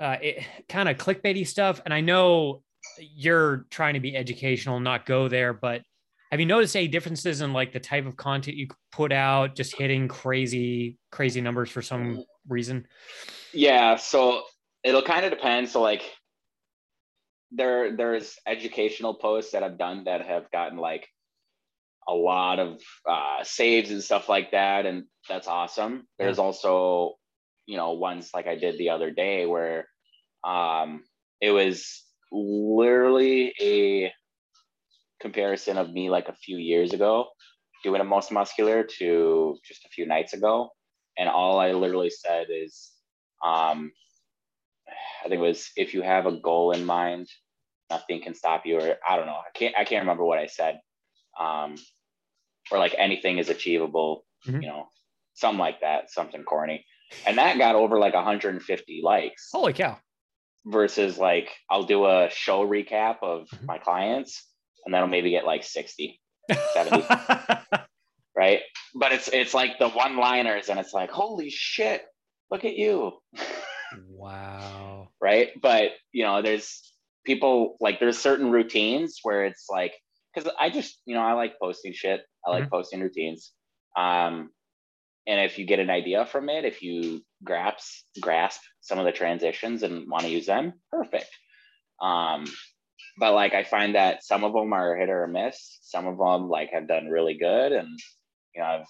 [0.00, 0.16] uh
[0.68, 1.80] kind of clickbaity stuff.
[1.84, 2.62] And i know
[2.98, 5.82] you're trying to be educational not go there but
[6.30, 9.76] have you noticed any differences in like the type of content you put out just
[9.76, 12.86] hitting crazy crazy numbers for some reason?
[13.52, 14.44] Yeah so
[14.84, 15.68] it'll kind of depend.
[15.68, 16.02] So like
[17.52, 21.08] there there's educational posts that I've done that have gotten like
[22.08, 26.06] a lot of uh, saves and stuff like that, and that's awesome.
[26.18, 26.44] There's Yeah.
[26.44, 27.16] also
[27.66, 29.86] you know ones like I did the other day where
[30.44, 31.04] um,
[31.40, 34.12] it was literally a
[35.20, 37.28] comparison of me like a few years ago
[37.84, 40.70] doing a most muscular to just a few nights ago
[41.18, 42.92] and all i literally said is
[43.44, 43.90] um
[45.24, 47.28] i think it was if you have a goal in mind
[47.90, 50.46] nothing can stop you or i don't know i can't i can't remember what i
[50.46, 50.80] said
[51.38, 51.76] um
[52.70, 54.62] or like anything is achievable Mhm.
[54.62, 54.88] you know
[55.34, 56.84] something like that something corny
[57.26, 59.98] and that got over like 150 likes Holy cow.
[60.66, 63.66] versus like I'll do a show recap of Mhm.
[63.66, 64.46] my clients
[64.84, 66.18] and that'll maybe get like 60,
[66.74, 67.02] 70,
[68.36, 68.60] right?
[68.94, 72.02] But it's it's like the one liners and it's like, holy shit,
[72.50, 73.18] look at you.
[74.20, 75.08] wow.
[75.20, 75.50] right?
[75.60, 76.92] But you know, there's
[77.24, 79.94] people like there's certain routines where it's like
[80.34, 82.22] because I just, you know, I like posting shit.
[82.46, 83.52] I like posting routines.
[83.96, 84.50] Um
[85.26, 89.12] and if you get an idea from it, if you grasp grasp some of the
[89.12, 91.30] transitions and want to use them, perfect.
[92.00, 92.46] Um,
[93.18, 95.78] but like I find that some of them are hit or miss.
[95.82, 97.98] Some of them like have done really good, and
[98.54, 98.86] you know, I've,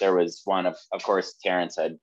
[0.00, 1.98] there was one of, of course, Terrence had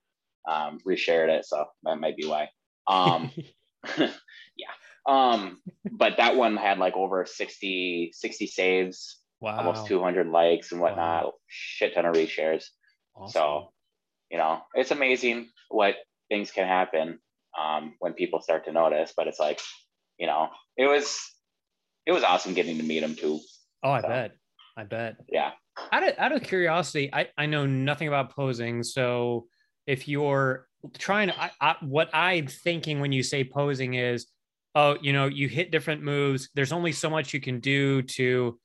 [0.47, 2.49] um, reshared it, so that might be why.
[2.88, 3.32] Um,
[3.97, 4.73] yeah.
[5.08, 5.60] Um,
[5.91, 9.58] but that one had like over 60, 60 saves, wow.
[9.58, 12.65] almost 200 likes and whatnot, shit ton of reshares.
[13.15, 13.32] Awesome.
[13.32, 13.71] So,
[14.30, 15.95] you know, it's amazing what
[16.30, 17.19] things can happen
[17.60, 19.13] um, when people start to notice.
[19.15, 19.60] But it's like,
[20.17, 21.19] you know, it was
[22.06, 23.39] it was awesome getting to meet him too.
[23.84, 24.08] oh, I so.
[24.08, 24.32] bet.
[24.78, 25.17] I bet.
[25.28, 25.52] Yeah.
[25.91, 28.84] Out of, out of curiosity, I, I know nothing about posing.
[28.84, 29.47] So
[29.89, 34.28] if you're trying to, I, I, what I'm thinking when you say posing is,
[34.75, 36.49] oh, you know, you hit different moves.
[36.54, 38.60] There's only so much you can do to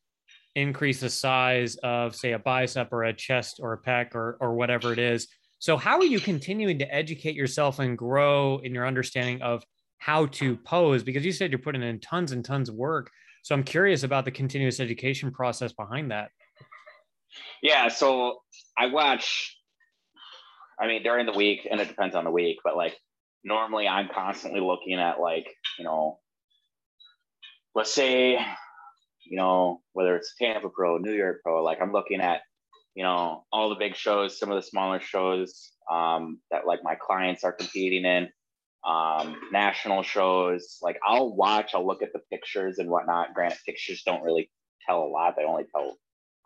[0.54, 4.54] increase the size of, say, a bicep or a chest or a pec or, or
[4.54, 5.26] whatever it is.
[5.60, 9.64] So how are you continuing to educate yourself and grow in your understanding of
[9.96, 11.02] how to pose?
[11.02, 13.10] Because you said you're putting in tons and tons of work.
[13.42, 16.28] So I'm curious about the continuous education process behind that.
[17.62, 17.88] Yeah.
[17.88, 18.40] So
[18.76, 19.56] I watch,
[20.80, 22.96] I mean, during the week, and it depends on the week, but like
[23.44, 25.46] normally I'm constantly looking at like,
[25.78, 26.18] you know,
[27.74, 28.32] let's say,
[29.26, 32.40] you know, whether it's Tampa Pro, New York Pro, like I'm looking at,
[32.94, 36.94] you know, all the big shows, some of the smaller shows um, that like my
[36.94, 38.28] clients are competing in,
[38.86, 40.78] um, national shows.
[40.82, 43.34] Like I'll watch, I'll look at the pictures and whatnot.
[43.34, 44.50] Granted, pictures don't really
[44.86, 45.96] tell a lot; they only tell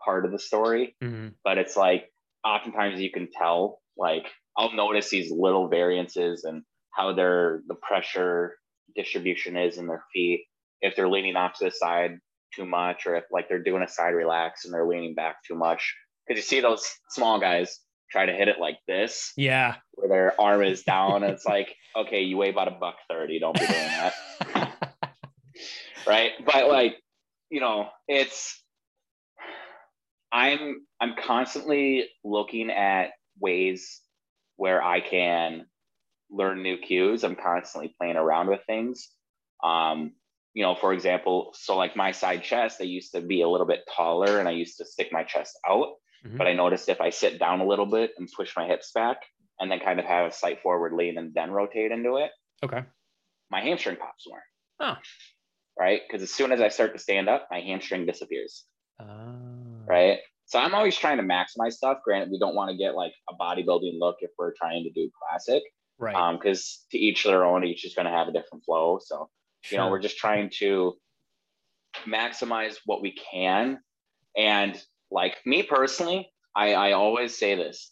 [0.03, 0.95] part of the story.
[1.03, 1.33] Mhm.
[1.43, 2.11] But it's like
[2.43, 3.78] oftentimes you can tell.
[3.99, 4.25] Like
[4.57, 8.55] I'll notice these little variances and how their the pressure
[8.95, 10.45] distribution is in their feet.
[10.81, 12.17] If they're leaning off to the side
[12.55, 15.55] too much, or if like they're doing a side relax and they're leaning back too
[15.55, 15.93] much.
[16.27, 17.79] Because you see those small guys
[18.11, 19.75] try to hit it like this, Yeah.
[19.93, 23.39] where their arm is down, and it's like, okay, you weigh about a buck thirty.
[23.39, 24.13] Don't be doing that,
[26.07, 26.31] right?
[26.45, 26.95] But like,
[27.49, 28.61] you know, it's
[30.31, 33.09] I'm I'm constantly looking at
[33.39, 34.01] ways
[34.55, 35.65] where I can
[36.29, 37.23] learn new cues.
[37.23, 39.09] I'm constantly playing around with things.
[39.63, 40.13] Um,
[40.53, 43.67] you know, for example, so like my side chest, I used to be a little
[43.67, 45.95] bit taller and I used to stick my chest out.
[46.25, 46.37] Mhm.
[46.37, 49.17] But I noticed if I sit down a little bit and push my hips back
[49.59, 52.31] and then kind of have a slight forward lean and then rotate into it,
[52.63, 52.83] okay.
[53.49, 54.43] my hamstring pops more.
[54.81, 54.97] Oh.
[55.79, 56.01] Right.
[56.05, 58.65] Because as soon as I start to stand up, my hamstring disappears.
[58.99, 59.35] Ah.
[59.87, 60.19] right?
[60.49, 61.99] So I'm always trying to maximize stuff.
[62.03, 65.09] Granted, we don't want to get like a bodybuilding look if we're trying to do
[65.21, 65.61] classic,
[65.99, 66.15] Right.
[66.15, 67.63] um, because to each their own.
[67.63, 68.99] Each is going to have a different flow.
[68.99, 69.29] So
[69.69, 70.95] you know, we're just trying to
[72.07, 73.79] maximize what we can.
[74.35, 74.81] And
[75.11, 77.91] like me personally, I, I always say this: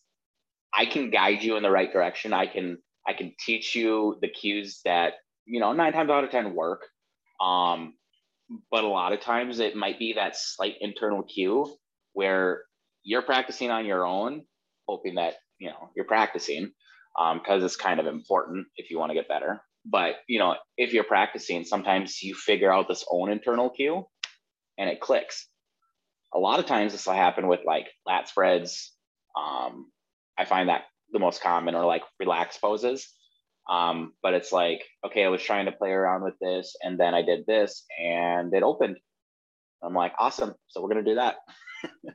[0.74, 2.34] I can guide you in the right direction.
[2.34, 5.13] I can I can teach you the cues that
[5.46, 6.88] you know nine times out of ten work.
[7.39, 7.93] Um,
[8.72, 11.72] but a lot of times it might be that slight internal cue
[12.17, 12.63] where
[13.03, 14.43] you're practicing on your own,
[14.88, 16.71] hoping that you know you're practicing
[17.36, 19.62] because it's kind of important if you want to get better.
[19.86, 24.03] But you know, if you're practicing, sometimes you figure out this own internal cue,
[24.80, 25.47] and it clicks.
[26.34, 28.91] A lot of times this will happen with like lat spreads.
[29.39, 29.91] Um,
[30.36, 33.08] I find that the most common, or like relaxed poses.
[33.69, 37.13] Um, but it's like, okay, I was trying to play around with this, and then
[37.13, 38.97] I did this, and it opened.
[39.84, 40.54] I'm like, awesome.
[40.68, 41.36] So we're gonna do that,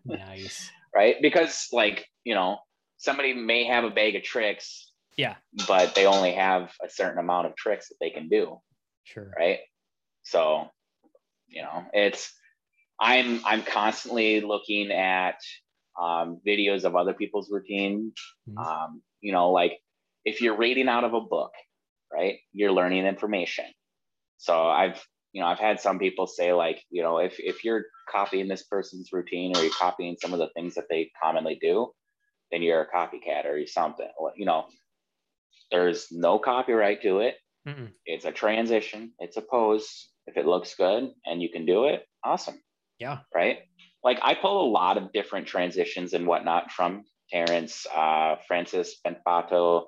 [0.04, 0.70] nice.
[0.94, 1.16] right?
[1.20, 2.58] Because like, you know,
[2.98, 5.36] somebody may have a bag of tricks, Yeah.
[5.68, 8.58] but they only have a certain amount of tricks that they can do,
[9.04, 9.32] Sure.
[9.36, 9.60] right?
[10.24, 10.70] So,
[11.48, 12.32] you know, it's
[13.00, 15.36] I'm I'm constantly looking at
[16.00, 18.12] um, videos of other people's routine.
[18.48, 18.64] Mhm.
[18.64, 19.78] Um, you know, like
[20.24, 21.52] if you're reading out of a book,
[22.12, 22.38] right?
[22.52, 23.66] You're learning information.
[24.38, 27.84] So I've you know I've had some people say like you know if if you're
[28.10, 31.92] copying this person's routine or you're copying some of the things that they commonly do,
[32.50, 34.08] then you're a copycat or you're something.
[34.36, 34.66] You know,
[35.70, 37.36] there's no copyright to it.
[37.66, 37.90] Mm-mm.
[38.06, 39.12] It's a transition.
[39.18, 40.08] It's a pose.
[40.26, 42.60] If it looks good and you can do it, awesome
[42.98, 43.20] Yeah.
[43.34, 43.58] right?
[44.04, 49.86] Like I pull a lot of different transitions and whatnot from Terrence, uh, Francis Benfatto,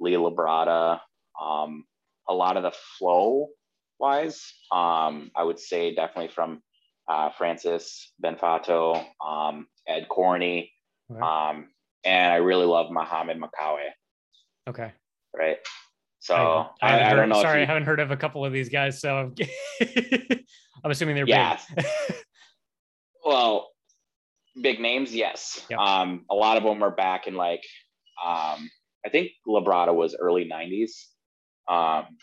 [0.00, 1.00] Lee Labrada,
[1.40, 1.84] um,
[2.28, 3.48] a lot of the flow
[3.98, 6.62] wise, um, I would say definitely from
[7.08, 10.72] uh, Francis Benfatto, um, Ed Corney,
[11.10, 11.20] Okay.
[11.20, 11.68] um,
[12.04, 13.88] and I really love Mohamed Makkawy,
[14.68, 14.92] Okay.
[15.36, 15.58] right?
[16.20, 17.42] So I, I, I, heard- don't know.
[17.42, 19.34] Sorry, I haven't heard of a couple of these guys, so I'm,
[20.84, 21.58] I'm assuming they're Yeah.
[21.76, 21.84] big.
[23.26, 23.70] Well,
[24.60, 25.64] big names, yes.
[25.70, 25.78] Yep.
[25.78, 27.62] Um, a lot of them are back in like,
[28.22, 28.68] um,
[29.04, 30.90] I think Labrada was early '90s,
[31.68, 32.18] um,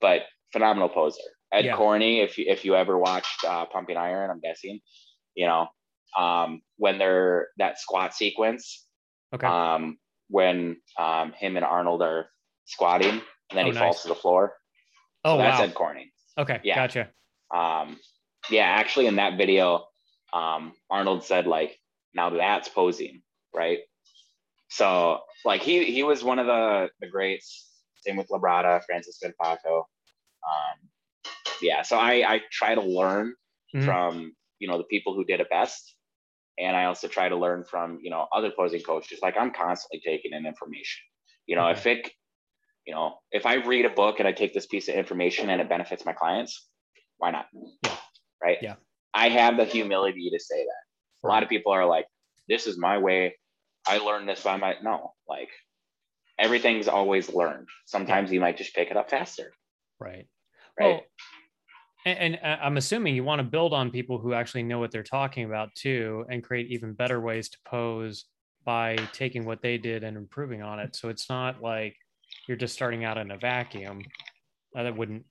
[0.00, 1.20] but phenomenal poser.
[1.52, 1.76] Ed Yeah.
[1.76, 4.80] Corney, if you if you ever watched uh, Pumping Iron, I'm guessing,
[5.34, 5.68] you know,
[6.16, 8.86] um, when they're that squat sequence,
[9.34, 9.46] okay.
[9.46, 12.28] um, when um, him and Arnold are
[12.66, 13.78] squatting, and then Oh, he nice.
[13.78, 14.54] falls to the floor.
[15.24, 15.64] oh so that's wow.
[15.64, 16.12] Ed Corney.
[16.36, 16.60] Okay.
[16.64, 16.74] yeah.
[16.76, 17.08] Gotcha.
[17.54, 17.98] Um,
[18.50, 19.86] yeah, actually, in that video,
[20.34, 21.78] um, Arnold said like,
[22.14, 23.22] "Now that's posing,
[23.54, 23.78] right?"
[24.68, 27.64] So like he he was one of the the greats.
[28.06, 29.84] Same with Labrada, Francis Benfatto.
[30.48, 30.88] Um,
[31.60, 33.34] yeah, so I I try to learn
[33.74, 33.84] Mhm.
[33.84, 35.94] from you know the people who did it best,
[36.58, 39.20] and I also try to learn from you know other posing coaches.
[39.22, 41.02] Like I'm constantly taking in information.
[41.46, 42.10] You know, if it
[42.86, 45.60] you know, if I read a book and I take this piece of information and
[45.60, 46.68] it benefits my clients,
[47.18, 47.46] why not?
[47.84, 47.96] Yeah.
[48.42, 48.58] Right.
[48.62, 48.76] Yeah.
[49.12, 50.82] I have the humility to say that.
[51.24, 52.06] A lot of people are like,
[52.48, 53.36] this is my way.
[53.86, 55.50] I learned this by my no, like
[56.38, 57.68] everything's always learned.
[57.86, 59.52] Sometimes you might just pick it up faster.
[59.98, 60.26] Right.
[60.78, 60.86] Right.
[60.86, 61.00] Well,
[62.06, 64.90] and, and uh, I'm assuming you want to build on people who actually know what
[64.90, 68.24] they're talking about too, and create even better ways to pose
[68.64, 70.94] by taking what they did and improving on it.
[70.94, 71.96] So it's not like
[72.46, 74.02] you're just starting out in a vacuum.
[74.76, 75.24] Uh, that wouldn't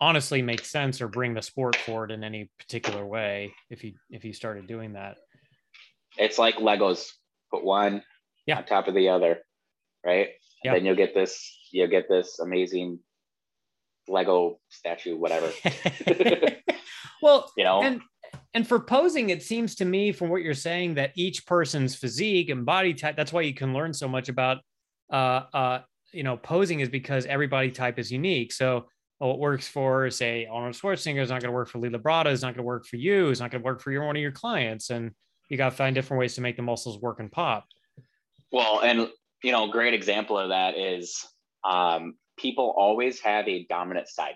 [0.00, 4.24] honestly make sense or bring the sport forward in any particular way if you if
[4.24, 5.16] you started doing that.
[6.18, 7.12] it's like Legos.
[7.52, 8.02] Put one
[8.46, 8.58] Yeah.
[8.58, 9.38] on top of the other,
[10.04, 10.30] right?
[10.64, 10.74] Yeah.
[10.74, 11.56] Then you'll get this.
[11.70, 12.98] You'll get this amazing
[14.08, 15.50] Lego statue, whatever.
[17.22, 17.82] well, You know.
[17.82, 18.00] and
[18.54, 22.48] and for posing it seems to me from what you're saying that each person's physique
[22.48, 24.58] and body type that's why you can learn so much about
[25.12, 25.80] uh uh
[26.12, 28.86] you know posing is because every body type is unique so
[29.18, 32.40] what works for say arnold schwarzenegger is not going to work for lee labrada is
[32.40, 34.22] not going to work for you is not going to work for your one of
[34.22, 35.10] your clients and
[35.50, 37.66] you got to find different ways to make the muscles work and pop
[38.50, 39.08] Well, and
[39.42, 41.26] you know, great example of that is
[41.64, 44.34] um, people always have a dominant side.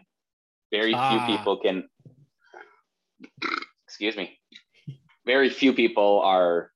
[0.71, 1.27] Very few Ah.
[1.27, 1.88] people can.
[3.85, 4.38] Excuse me.
[5.27, 6.71] Very few people are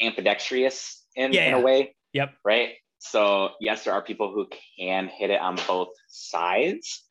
[0.00, 2.74] ambidextrous in, Yeah, in a way, yep right?
[2.98, 7.04] So yes, there are people who can hit it on both sides,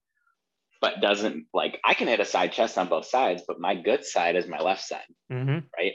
[0.82, 4.06] but doesn't like I can hit a side chest on both sides, but my good
[4.06, 5.60] side is my left side mm-hmm.
[5.78, 5.94] right?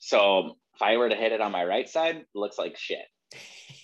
[0.00, 3.06] So if I were to hit it on my right side, looks like shit.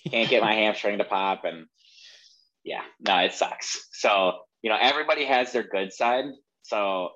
[0.09, 1.65] Can't get my hamstring to pop, and
[2.65, 3.87] yeah, no, it sucks.
[3.93, 6.25] So you know, everybody has their good side.
[6.63, 7.11] So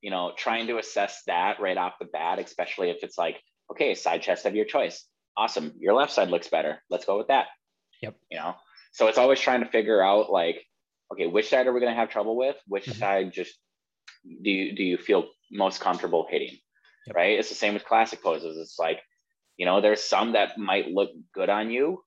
[0.00, 3.40] you know, trying to assess that right off the bat, especially if it's like,
[3.70, 5.04] okay, side chest of your choice,
[5.36, 6.82] awesome, your left side looks better.
[6.90, 7.46] Let's go with that.
[8.02, 8.14] Yep.
[8.30, 8.54] You know,
[8.92, 10.62] so it's always trying to figure out like,
[11.12, 12.56] okay, which side are we going to have trouble with?
[12.66, 12.98] Which Mhm.
[12.98, 13.54] side just
[14.42, 16.56] do you do you feel most comfortable hitting?
[17.06, 17.16] Yep.
[17.16, 17.38] right?
[17.38, 18.56] It's the same with classic poses.
[18.56, 18.98] It's like,
[19.58, 22.02] you know, there's some that might look good on you,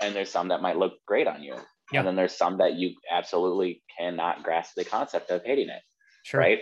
[0.00, 1.56] and there's some that might look great on you.
[1.92, 2.00] Yeah.
[2.00, 5.82] And then there's some that you absolutely cannot grasp the concept of hating it,
[6.24, 6.60] sure right?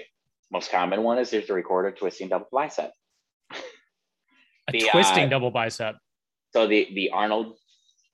[0.50, 2.92] Most common one is there's the recorder twisting double bicep.
[3.52, 3.56] a
[4.72, 5.96] the, twisting uh, double bicep
[6.52, 7.56] So the the Arnold,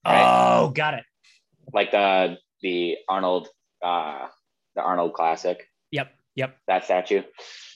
[0.04, 0.22] Right.
[0.22, 1.04] oh got it
[1.72, 3.48] like the the Arnold
[3.82, 4.26] uh
[4.74, 7.22] the Arnold classic, yep yep that statue.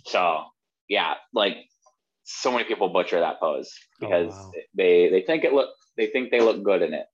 [0.06, 0.44] So
[0.88, 1.56] yeah, like
[2.24, 3.70] so many people butcher that pose
[4.02, 4.52] Oh, because wow.
[4.74, 7.06] they they think it look they think they look good in it.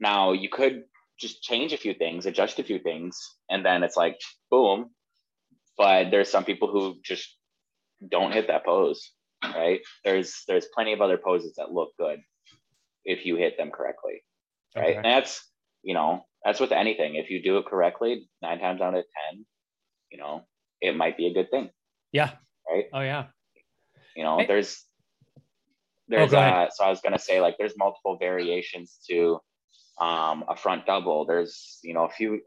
[0.00, 0.84] Now you could
[1.18, 4.18] just change a few things, adjust a few things, and then it's like
[4.50, 4.90] boom.
[5.76, 7.36] But there's some people who just
[8.08, 9.12] don't hit that pose,
[9.42, 9.80] right?
[10.04, 12.20] There's there's plenty of other poses that look good
[13.04, 14.22] if you hit them correctly,
[14.76, 14.90] right?
[14.90, 14.96] Okay.
[14.96, 15.48] And that's
[15.82, 17.16] you know that's with anything.
[17.16, 19.44] If you do it correctly, nine times out of ten,
[20.10, 20.44] you know
[20.80, 21.70] it might be a good thing.
[22.12, 22.30] Yeah.
[22.70, 22.86] Right.
[22.92, 23.26] Oh yeah.
[24.16, 24.84] You know, there's
[26.08, 26.52] there's ahead.
[26.52, 29.40] uh so I was gonna say like there's multiple variations to
[30.00, 31.24] um a front double.
[31.24, 32.40] There's you know a few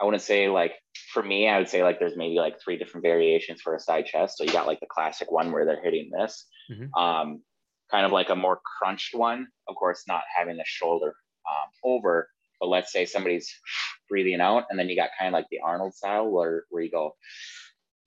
[0.00, 0.72] I wouldn't say like
[1.12, 4.06] for me, I would say like there's maybe like three different variations for a side
[4.06, 4.36] chest.
[4.36, 6.90] So you got like the classic one where they're hitting this, Mhm.
[6.96, 7.42] um,
[7.90, 9.48] kind of like a more crunched one.
[9.68, 11.14] Of course, not having the shoulder
[11.48, 12.28] um, over,
[12.60, 13.50] but let's say somebody's
[14.08, 16.90] breathing out, and then you got kind of like the Arnold style where where you
[16.90, 17.16] go.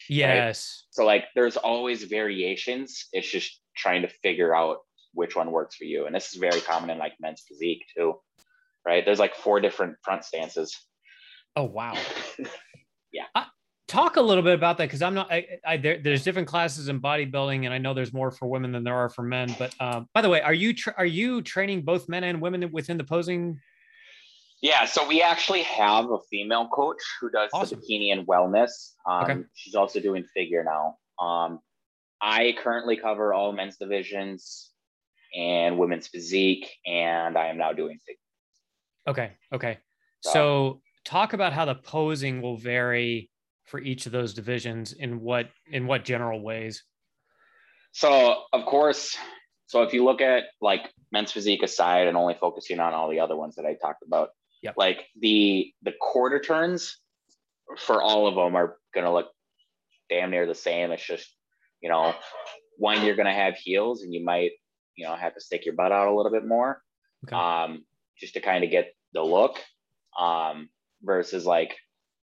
[0.07, 0.85] Yes.
[0.91, 3.07] So like there's always variations.
[3.13, 4.79] It's just trying to figure out
[5.13, 8.19] which one works for you, and this is very common in like men's physique too,
[8.85, 9.03] right?
[9.05, 10.77] There's like four different front stances.
[11.55, 11.95] Oh wow.
[13.11, 13.23] Yeah.
[13.33, 13.45] Uh,
[13.87, 15.31] talk a little bit about that because I'm not.
[15.31, 18.71] I, I there, there's different classes in bodybuilding, and I know there's more for women
[18.71, 19.55] than there are for men.
[19.57, 22.71] But um, by the way, are you tra- are you training both men and women
[22.71, 23.59] within the posing?
[24.61, 27.79] Yeah, so we actually have a female coach who does Awesome.
[27.79, 28.91] the bikini and wellness.
[29.07, 29.39] Um, Okay.
[29.55, 30.97] She's also doing figure now.
[31.25, 31.59] Um,
[32.21, 34.69] I currently cover all men's divisions
[35.35, 38.19] and women's physique, and I am now doing figure.
[39.07, 39.37] Okay.
[39.53, 39.79] Okay.
[40.21, 43.29] So- So talk about how the posing will vary
[43.65, 46.83] for each of those divisions in what in what general ways.
[47.91, 49.17] So, of course,
[49.67, 53.19] so if you look at like men's physique aside and only focusing on all the
[53.19, 54.29] other ones that I talked about,
[54.61, 54.75] Yep.
[54.77, 56.97] like the the quarter turns
[57.77, 59.31] for all of them are gonna look
[60.09, 60.91] damn near the same.
[60.91, 61.33] It's just,
[61.81, 62.15] you know,
[62.77, 64.51] one you're gonna have heels and you might,
[64.95, 66.81] you know, have to stick your butt out a little bit more,
[67.25, 67.35] Okay.
[67.35, 67.85] um,
[68.19, 69.57] just to kind of get the look,
[70.19, 70.69] um,
[71.01, 71.75] versus like,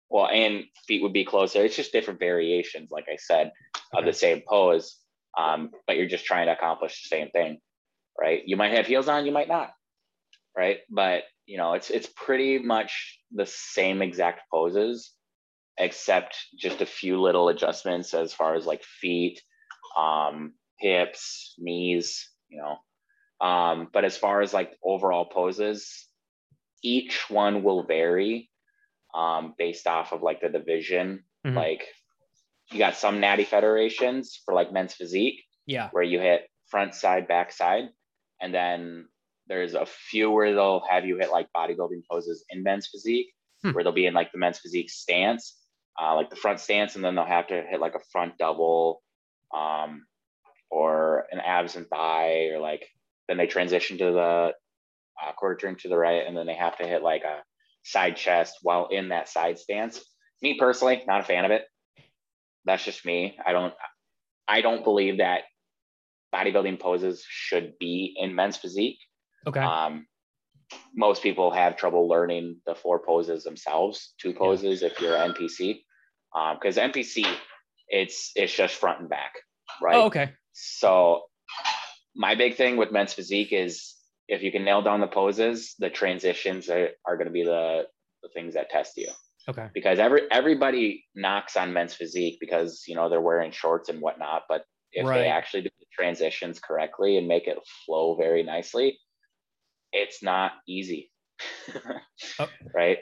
[0.08, 1.64] well, and feet would be closer.
[1.64, 3.52] It's just different variations, like I said,
[3.92, 4.98] of the same pose,
[5.36, 7.58] um, but you're just trying to accomplish the same thing,
[8.18, 8.42] right?
[8.46, 9.70] You might have heels on, you might not,
[10.56, 10.78] right?
[10.90, 15.12] But you know, it's it's pretty much the same exact poses,
[15.78, 19.40] except just a few little adjustments as far as like feet,
[19.96, 22.76] um, hips, knees, you know.
[23.40, 26.06] Um, but as far as like overall poses,
[26.82, 28.50] each one will vary
[29.14, 31.24] um, based off of like the division.
[31.46, 31.54] Mhm.
[31.54, 31.86] Like
[32.72, 35.88] you got some natty federations for like men's physique Yeah.
[35.92, 37.88] where you hit front side, back side.
[38.40, 39.08] And then
[39.46, 43.32] there's a few where they'll have you hit like bodybuilding poses in men's physique,
[43.62, 43.72] Hmm.
[43.72, 45.58] where they'll be in like the men's physique stance,
[46.00, 49.02] uh, like the front stance, and then they'll have to hit like a front double
[49.54, 50.06] um,
[50.70, 52.86] or an abs and thigh, or like
[53.28, 54.52] then they transition to the
[55.22, 57.42] uh, quarter turn to the right, and then they have to hit like a
[57.84, 60.00] side chest while in that side stance.
[60.42, 61.64] Me personally, not a fan of it.
[62.64, 63.38] That's just me.
[63.44, 63.74] I don't
[64.48, 65.42] I don't believe that
[66.34, 68.98] bodybuilding poses should be in men's physique.
[69.46, 69.60] Okay.
[69.60, 70.06] Um,
[70.94, 75.82] most people have trouble learning the four poses themselves, two poses if you're NPC,
[76.54, 77.24] because NPC
[77.88, 79.32] it's it's just front and back,
[79.80, 79.96] right?
[79.96, 80.32] oh, okay.
[80.52, 81.22] So
[82.16, 83.94] my big thing with men's physique is
[84.28, 87.84] if you can nail down the poses, the transitions are, are going to be the,
[88.22, 89.08] the things that test you
[89.48, 89.68] Okay.
[89.74, 94.42] because every everybody knocks on men's physique because you know they're wearing shorts and whatnot
[94.48, 95.20] but if Right.
[95.20, 98.98] they actually do the transitions correctly and make it flow very nicely
[99.92, 101.12] it's not easy
[102.40, 102.48] Oh.
[102.74, 102.98] right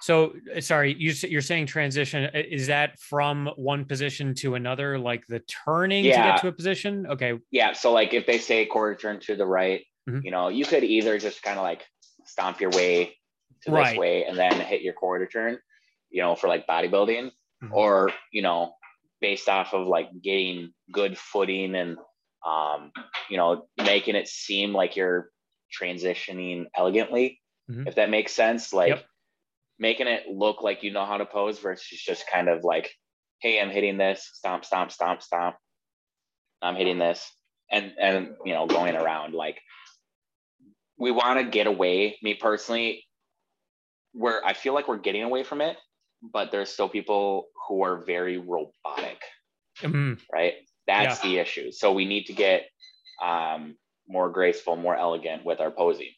[0.00, 5.26] So uh, sorry, you you're saying transition is that from one position to another, like
[5.28, 7.06] the turning to get to a position?
[7.06, 7.38] Okay.
[7.50, 10.24] yeah so like if they say quarter turn to the right Mhm.
[10.24, 11.82] you know you could either just kind of like
[12.24, 13.16] stomp your way
[13.62, 13.90] to Right.
[13.90, 15.58] this way and then hit your quarter turn
[16.10, 17.30] you know for like bodybuilding
[17.62, 17.70] Mhm.
[17.72, 18.74] or you know
[19.20, 21.98] based off of like getting good footing and
[22.46, 22.90] um
[23.30, 25.30] you know making it seem like you're
[25.80, 27.40] transitioning elegantly
[27.70, 27.86] Mhm.
[27.86, 29.04] if that makes sense like Yep.
[29.82, 32.90] Making it look like you know how to pose versus just kind of like
[33.40, 35.56] hey i'm hitting this stomp stomp stomp stomp.
[36.62, 37.28] I'm hitting this.
[37.70, 39.58] And and you know going around like
[40.98, 43.04] we want to get away me personally
[44.12, 45.76] where i feel like we're getting away from it
[46.22, 49.20] but there's still people who are very robotic
[49.80, 50.20] Mhm.
[50.32, 50.54] right?
[50.86, 51.72] That's the issue.
[51.72, 52.68] So we need to get
[53.22, 53.76] um,
[54.08, 56.10] more graceful more elegant with our posing.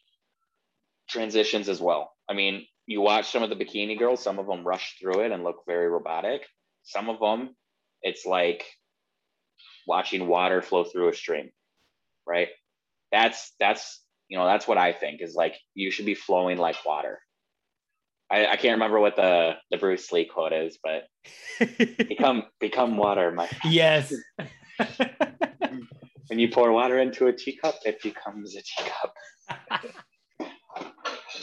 [1.09, 2.13] Transitions as well.
[2.29, 5.33] I mean you watch some of the bikini girls some of them rush through it
[5.33, 6.47] and look very robotic
[6.83, 7.55] some of them
[8.03, 8.65] it's like
[9.87, 11.51] watching water flow through a stream
[12.27, 12.49] right
[13.13, 16.77] that's that's you know that's what i think is like you should be flowing like
[16.85, 17.21] water
[18.31, 21.05] i, I can't remember what the the bruce lee quote is but
[22.09, 24.13] become become water my yes.
[26.29, 29.15] when you pour water into a teacup, it becomes a teacup.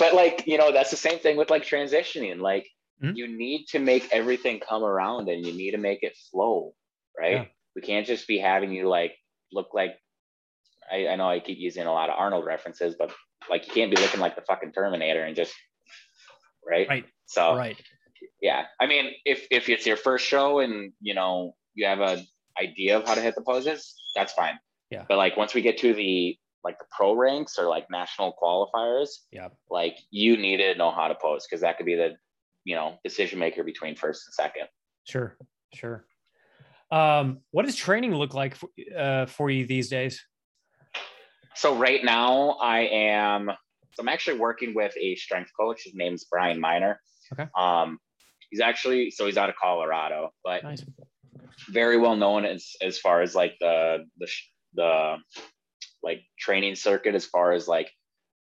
[0.02, 2.40] but like, you know, that's the same thing with like transitioning.
[2.40, 2.68] Like
[3.04, 3.16] mm-hmm.
[3.16, 6.74] you need to make everything come around and you need to make it flow,
[7.18, 7.34] right?
[7.34, 7.46] Yeah.
[7.76, 9.14] We can't just be having you like
[9.54, 9.92] look like
[10.92, 13.12] I, I know I keep using a lot of Arnold references, but
[13.48, 15.54] like you can't be looking like the fucking Terminator and just
[16.68, 16.90] right.
[16.90, 17.06] Right.
[17.28, 17.80] So right.
[18.42, 18.64] Yeah.
[18.80, 22.24] I mean, if if it's your first show and you know you have a
[22.60, 24.58] idea of how to hit the poses, that's fine.
[24.90, 25.06] Yeah.
[25.08, 29.10] But like once we get to the like the pro ranks or like national qualifiers,
[29.32, 32.16] yeah, like you need to know how to pose because that could be the
[32.64, 34.68] you know decision maker between first and second.
[35.06, 35.38] Sure,
[35.74, 36.06] sure.
[36.92, 40.22] Um, what does training look like for, uh, for you these days?
[41.56, 43.52] So right now I am.
[43.94, 45.84] So I'm actually working with a strength coach.
[45.84, 47.00] His name's Brian Miner.
[47.34, 47.50] Okay.
[47.58, 47.98] Um,
[48.50, 50.84] he's actually so he's out of Colorado, but nice.
[51.70, 54.28] very well known as as far as like the the
[54.76, 55.16] the
[56.04, 57.92] like training circuit as far as like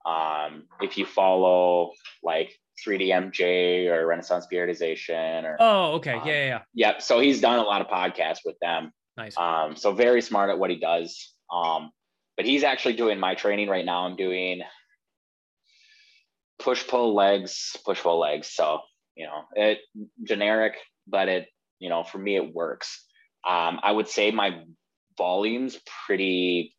[0.07, 1.93] um if you follow
[2.23, 2.51] like
[2.87, 6.15] 3DMJ or Renaissance Periodization or oh okay.
[6.15, 6.61] um, yeah, yeah yeah.
[6.75, 7.03] yep.
[7.03, 8.93] So he's done a lot of podcasts with them.
[9.17, 9.37] Nice.
[9.37, 11.35] Um so very smart at what he does.
[11.53, 11.91] Um
[12.37, 14.07] but he's actually doing my training right now.
[14.07, 14.63] I'm doing
[16.59, 18.49] push pull legs push pull legs.
[18.49, 18.81] So
[19.17, 19.79] you know it
[20.25, 20.75] generic
[21.07, 21.49] but it
[21.79, 23.05] you know for me it works.
[23.47, 24.63] Um I would say my
[25.19, 26.75] volume's pretty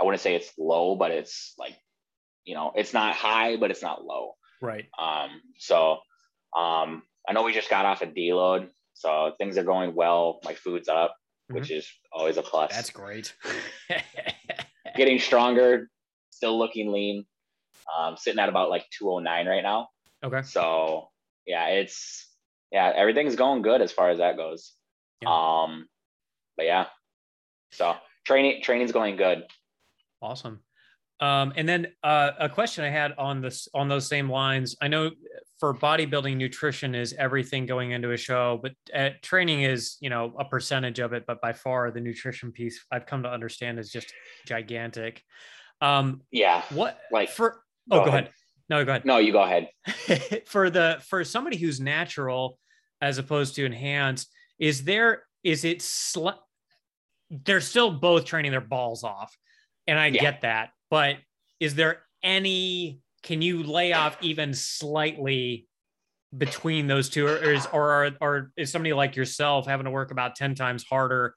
[0.00, 1.76] I wouldn't say it's low, but it's like,
[2.44, 4.34] you know, it's not high, but it's not low.
[4.60, 4.86] Right.
[4.98, 5.98] Um, so
[6.56, 10.40] um, I know we just got off a deload, so things are going well.
[10.44, 11.10] My food's up,
[11.50, 11.58] mm-hmm.
[11.58, 12.72] which is always a plus.
[12.74, 13.34] That's great.
[14.96, 15.88] Getting stronger,
[16.30, 17.24] still looking lean.
[17.96, 19.88] Um, sitting at about like 209 right now.
[20.22, 20.42] Okay.
[20.42, 21.08] So
[21.46, 22.28] yeah, it's
[22.70, 24.74] yeah, everything's going good as far as that goes.
[25.22, 25.30] Yeah.
[25.30, 25.88] Um,
[26.56, 26.86] but yeah,
[27.72, 27.94] so
[28.26, 29.44] training training's going good.
[30.20, 30.60] Awesome.
[31.20, 34.76] Um, and then uh, a question I had on this on those same lines.
[34.80, 35.10] I know
[35.58, 40.32] for bodybuilding, nutrition is everything going into a show, but uh, training is you know
[40.38, 41.24] a percentage of it.
[41.26, 44.12] But by far, the nutrition piece I've come to understand is just
[44.46, 45.22] gigantic.
[45.80, 46.62] Um, yeah.
[46.70, 47.62] What like for?
[47.90, 48.24] Oh, go, go ahead.
[48.24, 48.32] ahead.
[48.70, 49.04] No, go ahead.
[49.04, 49.68] No, you go ahead.
[50.46, 52.58] for the for somebody who's natural
[53.00, 56.28] as opposed to enhanced, is there is it sl-
[57.30, 59.36] they're still both training their balls off
[59.88, 60.20] and I yeah.
[60.20, 61.16] get that, but
[61.58, 63.00] is there any?
[63.24, 65.66] Can you lay off even slightly
[66.36, 70.36] between those two, or is or or is somebody like yourself having to work about
[70.36, 71.34] ten times harder,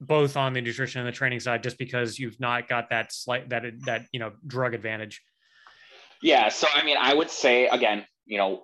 [0.00, 3.48] both on the nutrition and the training side, just because you've not got that slight
[3.48, 5.22] that that you know drug advantage?
[6.22, 6.48] Yeah.
[6.50, 8.62] So I mean, I would say again, you know,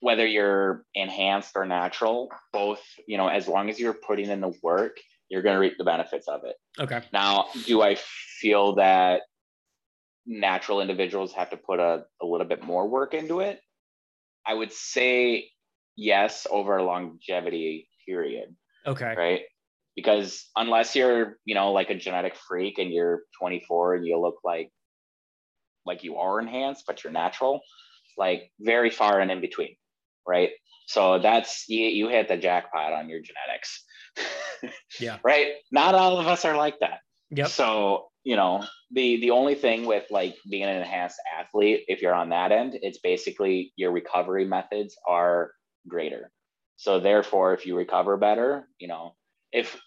[0.00, 4.52] whether you're enhanced or natural, both, you know, as long as you're putting in the
[4.62, 4.98] work,
[5.34, 6.54] you're going to reap the benefits of it.
[6.78, 7.02] Okay.
[7.12, 7.96] Now, do I
[8.40, 9.22] feel that
[10.24, 13.58] natural individuals have to put a, a little bit more work into it?
[14.46, 15.48] I would say
[15.96, 18.54] yes over a longevity period.
[18.86, 19.12] Okay.
[19.16, 19.40] Right.
[19.96, 24.36] Because unless you're, you know, like a genetic freak and you're 24 and you look
[24.44, 24.70] like
[25.84, 27.60] like you are enhanced, but you're natural,
[28.16, 29.74] like very far and in between.
[30.26, 30.50] Right.
[30.86, 33.84] So that's you, you hit the jackpot on your genetics.
[35.00, 35.18] Yeah.
[35.24, 35.54] Right.
[35.70, 37.00] Not all of us are like that.
[37.30, 37.48] Yep.
[37.48, 42.14] So, you know, the the only thing with like being an enhanced athlete, if you're
[42.14, 45.50] on that end, it's basically your recovery methods are
[45.88, 46.30] greater.
[46.76, 49.14] So therefore, if you recover better, you know,
[49.52, 49.78] if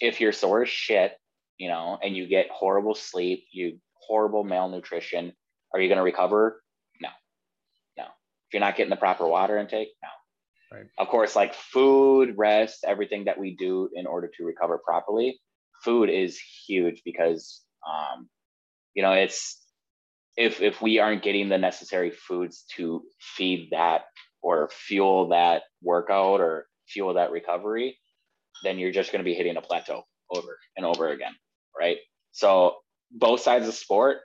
[0.00, 1.16] if you're sore as shit,
[1.58, 5.32] you know, and you get horrible sleep, you horrible malnutrition,
[5.72, 6.62] are you going to recover?
[7.00, 7.08] No,
[7.96, 8.04] no.
[8.04, 10.08] If you're not getting the proper water intake, no.
[10.72, 10.86] Right.
[10.98, 15.40] Of course, like food, rest, everything that we do in order to recover properly,
[15.84, 18.28] food is huge because, um,
[18.94, 19.62] you know, it's
[20.36, 24.02] if if we aren't getting the necessary foods to feed that
[24.42, 27.98] or fuel that workout or fuel that recovery,
[28.64, 30.04] then you're just going to be hitting a plateau
[30.34, 31.34] over and over again,
[31.78, 31.98] right?
[32.32, 32.76] So
[33.10, 34.18] both sides of sport,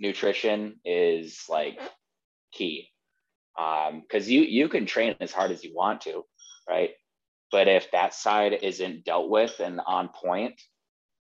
[0.00, 1.78] nutrition is like
[2.52, 2.88] key
[3.56, 6.24] because um, you you can train as hard as you want to,
[6.68, 6.90] right?
[7.50, 10.60] But if that side isn't dealt with and on point,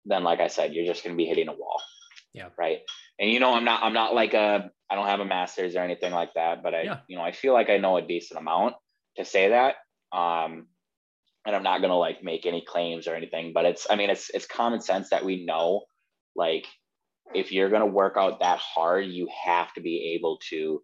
[0.04, 1.80] then like I said, you're just going to be hitting a wall.
[2.32, 2.48] Yeah.
[2.58, 2.80] Right.
[3.18, 5.80] And you know, I'm not I'm not like a I don't have a master's or
[5.80, 6.98] anything like that, but I yeah.
[7.08, 8.74] you know I feel like I know a decent amount
[9.16, 9.76] to say that.
[10.12, 10.66] Um,
[11.46, 14.28] and I'm not gonna like make any claims or anything, but it's I mean it's
[14.30, 15.84] it's common sense that we know
[16.34, 16.66] like
[17.34, 20.82] if you're gonna work out that hard, you have to be able to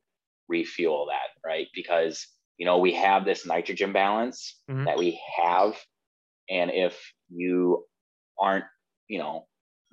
[0.48, 1.68] refuel that, right?
[1.74, 2.26] Because
[2.58, 4.84] you know we have this nitrogen balance mm-hmm.
[4.84, 5.76] that we have,
[6.50, 7.84] and if you
[8.38, 8.64] aren't,
[9.08, 9.46] you know,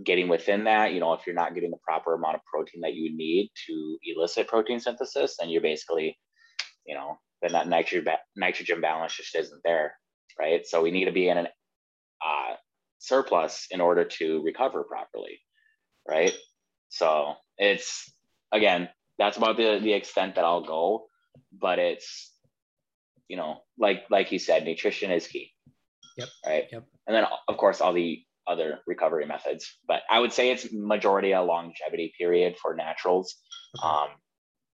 [0.03, 2.95] getting within that, you know, if you're not getting the proper amount of protein that
[2.95, 6.17] you need to elicit protein synthesis, then you're basically,
[6.85, 9.95] you know then that nitrogen nitrogen balance just isn't there,
[10.37, 10.65] right?
[10.65, 11.47] So we need to be in an
[12.25, 12.55] uh,
[12.99, 15.39] surplus in order to recover properly,
[16.07, 16.33] right?
[16.89, 18.11] So it's
[18.51, 18.89] again
[19.19, 21.07] that's about the the extent that I'll go,
[21.51, 22.33] but it's
[23.27, 25.51] you know like like you said, nutrition is key.
[26.17, 26.29] Yep.
[26.45, 26.63] Right.
[26.71, 26.85] Yep.
[27.05, 31.33] And then of course all the other recovery methods, but I would say it's majority
[31.33, 33.35] a longevity period for naturals.
[33.77, 33.87] Okay.
[33.87, 34.09] Um,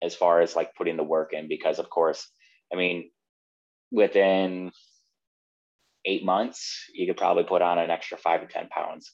[0.02, 2.28] as far as like putting the work in, because of course,
[2.72, 3.10] I mean,
[3.90, 4.70] within
[6.04, 9.10] eight months, you could probably put on an extra five to 10 pounds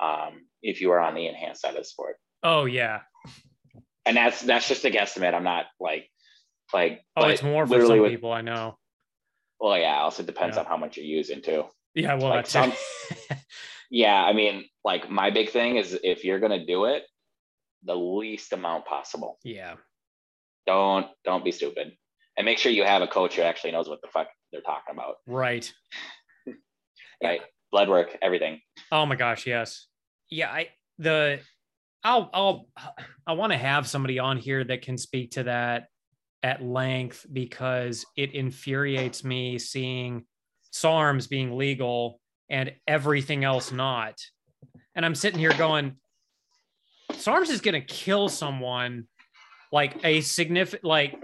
[0.00, 2.16] um, if you are on the enhanced side of the sport.
[2.42, 3.00] Oh yeah.
[4.06, 5.34] And that's, that's just a guesstimate.
[5.34, 6.08] I'm not like,
[6.72, 8.78] like, Oh, it's more for some with- people I know.
[9.60, 10.60] Well, yeah, also depends Yeah.
[10.62, 11.64] on how much you're using too.
[11.94, 12.72] Yeah, well, like some-
[13.90, 14.14] Yeah.
[14.24, 17.02] I mean, like my big thing is if you're going to do it,
[17.84, 19.38] the least amount possible.
[19.44, 19.74] yeah.
[20.66, 21.92] Don't, don't be stupid
[22.36, 24.94] and make sure you have a coach who actually knows what the fuck they're talking
[24.94, 25.16] about.
[25.26, 25.72] Right.
[27.22, 27.40] Right.
[27.70, 28.60] Blood work, everything.
[28.90, 29.86] Oh my gosh, yes.
[30.30, 31.40] Yeah, I the
[32.02, 32.66] I'll I'll
[33.26, 35.86] I want to have somebody on here that can speak to that
[36.42, 40.24] at length because it infuriates me seeing
[40.72, 44.18] SARMs being legal and everything else not.
[44.94, 45.96] And I'm sitting here going,
[47.12, 49.06] SARMs is going to kill someone
[49.72, 51.14] like a significant, like,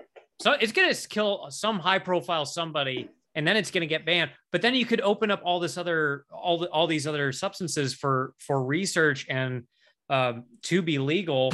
[0.40, 4.06] so it's going to kill some high profile somebody and then it's going to get
[4.06, 4.30] banned.
[4.52, 7.94] But then you could open up all this other, all the, all these other substances
[7.94, 9.64] for, for research and
[10.10, 11.52] um, to be legal.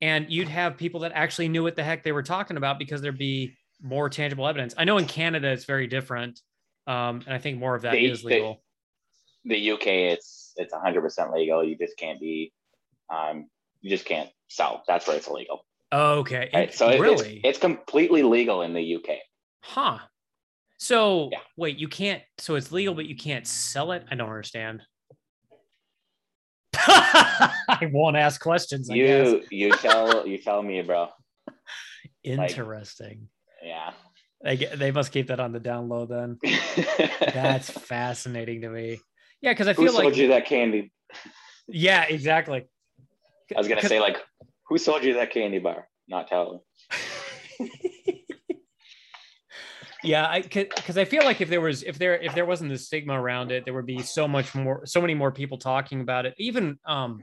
[0.00, 3.00] And you'd have people that actually knew what the heck they were talking about because
[3.00, 4.74] there'd be more tangible evidence.
[4.76, 6.40] I know in Canada it's very different.
[6.86, 8.62] Um, and I think more of that They- is legal.
[9.44, 11.64] the UK, it's it's 100% legal.
[11.64, 12.52] You just can't be,
[13.10, 13.48] um,
[13.80, 14.84] you just can't sell.
[14.86, 15.66] That's where it's illegal.
[15.92, 16.50] okay.
[16.54, 16.72] Right?
[16.74, 17.36] So really?
[17.38, 19.18] it's, it's completely legal in the UK.
[19.62, 19.98] Huh.
[20.78, 21.38] So Yeah.
[21.56, 22.22] wait, you can't.
[22.38, 24.04] So it's legal, but you can't sell it.
[24.10, 24.82] I don't understand.
[26.86, 28.90] I won't ask questions.
[28.90, 29.28] I guess.
[29.28, 31.08] You you tell you tell me, bro.
[32.24, 33.28] Interesting.
[33.62, 33.92] Yeah.
[34.42, 36.38] They they must keep that on the down low then.
[37.20, 39.00] That's fascinating to me.
[39.40, 40.92] Yeah, because I feel who sold like you that candy?
[41.68, 42.66] yeah, exactly.
[43.54, 44.18] I was gonna say like,
[44.68, 45.88] who sold you that candy bar?
[46.08, 46.64] Not tell.
[50.04, 52.78] Yeah i because i feel like if there was if there if there wasn't the
[52.78, 56.26] stigma around it there would be so much more so many more people talking about
[56.26, 57.22] it even um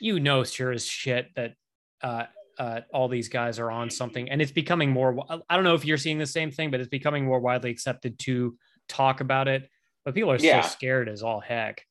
[0.00, 1.54] you know sure as shit that
[2.02, 2.24] uh
[2.58, 5.14] uh, all these guys are on something and it's becoming more
[5.50, 8.18] i don't know if you're seeing the same thing but it's becoming more widely accepted
[8.18, 8.56] to
[8.88, 9.68] talk about it
[10.06, 10.62] but people are Yeah.
[10.62, 11.84] still scared as all heck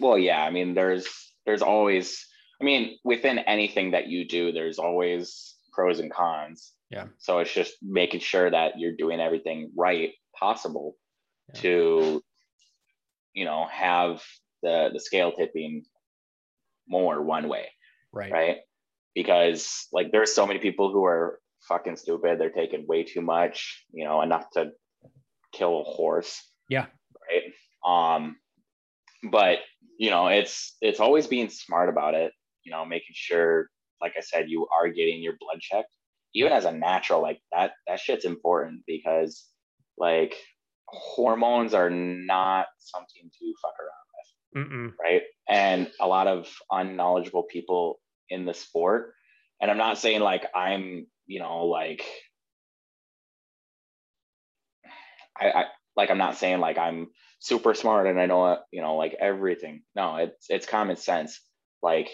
[0.00, 0.42] Well, yeah.
[0.42, 1.06] I mean, there's
[1.46, 2.26] there's always.
[2.60, 6.72] I mean, within anything that you do, there's always pros and cons.
[6.90, 7.06] Yeah.
[7.18, 10.96] So it's just making sure that you're doing everything right possible
[11.54, 11.60] Yeah.
[11.60, 12.22] to,
[13.34, 14.22] you know, have
[14.62, 15.84] the the scale tipping
[16.88, 17.68] more one way,
[18.12, 18.56] right right?
[19.14, 22.38] Because like there's so many people who are fucking stupid.
[22.38, 24.72] They're taking way too much, you know, enough to
[25.52, 26.42] kill a horse.
[26.70, 26.86] Yeah.
[27.28, 27.52] Right.
[27.84, 28.36] Um,
[29.30, 29.58] but
[29.98, 32.32] you know, it's it's always being smart about it.
[32.64, 33.68] You know, making sure,
[34.00, 35.94] like I said, you are getting your blood checked.
[36.34, 39.44] Even as a natural, like that that shit's important because
[39.96, 40.34] like
[40.86, 44.08] hormones are not something to fuck around
[44.56, 44.92] Mm-mm.
[45.02, 45.22] right?
[45.48, 48.00] And a lot of unknowledgeable people
[48.30, 49.12] in the sport.
[49.60, 52.04] And I'm not saying like I'm, you know, like
[55.38, 55.64] I, I
[55.96, 57.08] like I'm not saying like I'm
[57.40, 59.82] super smart and I know you know like everything.
[59.94, 61.40] No, it's it's common sense.
[61.82, 62.08] Like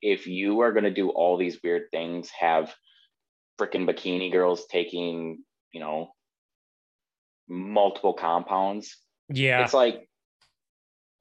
[0.00, 2.74] if you are gonna do all these weird things, have
[3.62, 5.42] freaking bikini girls taking,
[5.72, 6.10] you know,
[7.48, 8.96] multiple compounds.
[9.28, 9.62] Yeah.
[9.64, 10.08] It's like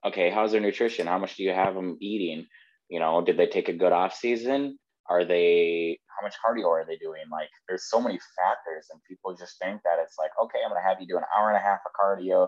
[0.06, 1.08] okay how's their nutrition?
[1.08, 2.48] How much do you have them eating?
[2.89, 4.78] You know did they take a good off season?
[5.10, 7.24] Are they how much cardio are they doing?
[7.32, 10.82] Like there's so many factors and people just think that it's like okay i'm going
[10.82, 12.48] to have you do an hour and a half of cardio.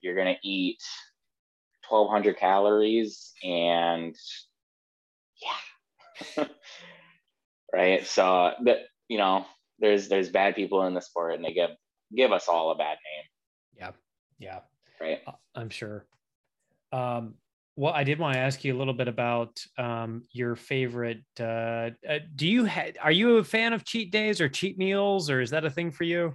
[0.00, 0.82] You're going to eat
[1.88, 4.14] 1200 calories and
[6.36, 6.44] yeah.
[7.72, 8.06] Right?
[8.06, 8.78] So that
[9.08, 9.44] you know
[9.78, 11.70] there's there's bad people in the sport and they give
[12.14, 13.24] give us all a bad name
[13.76, 13.90] yeah
[14.38, 14.60] yeah
[15.00, 16.06] right Uh, I'm sure.
[16.92, 17.34] Um,
[17.76, 21.24] well, I did want to ask you a little bit about um, your favorite.
[21.40, 25.28] Uh, uh, do you ha- are you a fan of cheat days or cheat meals,
[25.28, 26.32] or is that a thing for you?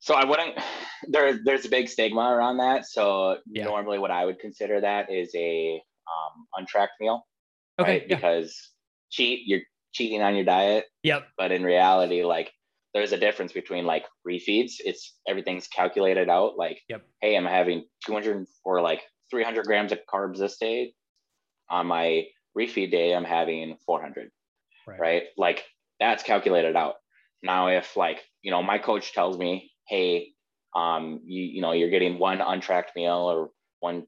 [0.00, 0.58] So I wouldn't.
[1.08, 2.84] There, there's a big stigma around that.
[2.84, 3.64] So Yeah.
[3.64, 5.76] normally, what I would consider that is a
[6.06, 7.26] um, untracked meal,
[7.78, 7.90] Okay.
[7.92, 8.02] right?
[8.06, 8.16] Yeah.
[8.16, 8.54] Because
[9.10, 9.62] cheat, you're
[9.92, 11.28] cheating on your diet, Yep.
[11.36, 12.52] but in reality, like
[12.94, 14.74] there's a difference between like refeeds.
[14.80, 16.56] It's everything's calculated out.
[16.56, 17.02] Like, Yep.
[17.20, 20.92] hey, I'm having 200 or like 300 grams of carbs this day.
[21.70, 22.26] On my
[22.58, 24.30] refeed day, I'm having 400.
[24.86, 24.98] Right.
[25.00, 25.22] right?
[25.36, 25.64] Like
[26.00, 26.94] that's calculated out.
[27.42, 30.32] Now, if like you know, my coach tells me, hey,
[30.74, 34.06] um, you you know, you're getting one untracked meal or one.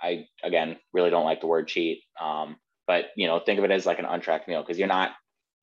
[0.00, 2.56] I again really don't like the word cheat, um,
[2.92, 5.12] but you know, think of it as like an untracked meal because you're not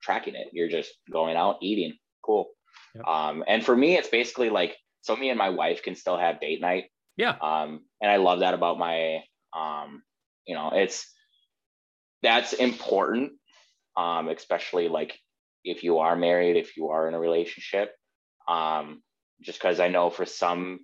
[0.01, 0.47] tracking it.
[0.51, 1.93] You're just going out eating.
[2.25, 2.47] Cool.
[2.95, 3.05] Yep.
[3.05, 6.39] Um, and for me, it's basically like so me and my wife can still have
[6.39, 6.85] date night.
[7.17, 7.35] Yeah.
[7.39, 9.19] Um, and I love that about my,
[9.55, 10.01] um,
[10.47, 11.05] you know, it's
[12.23, 13.33] that's important,
[13.95, 15.15] um, especially like
[15.63, 17.91] if you are married, if you are in a relationship,
[18.47, 19.03] um,
[19.43, 20.79] just because I know for some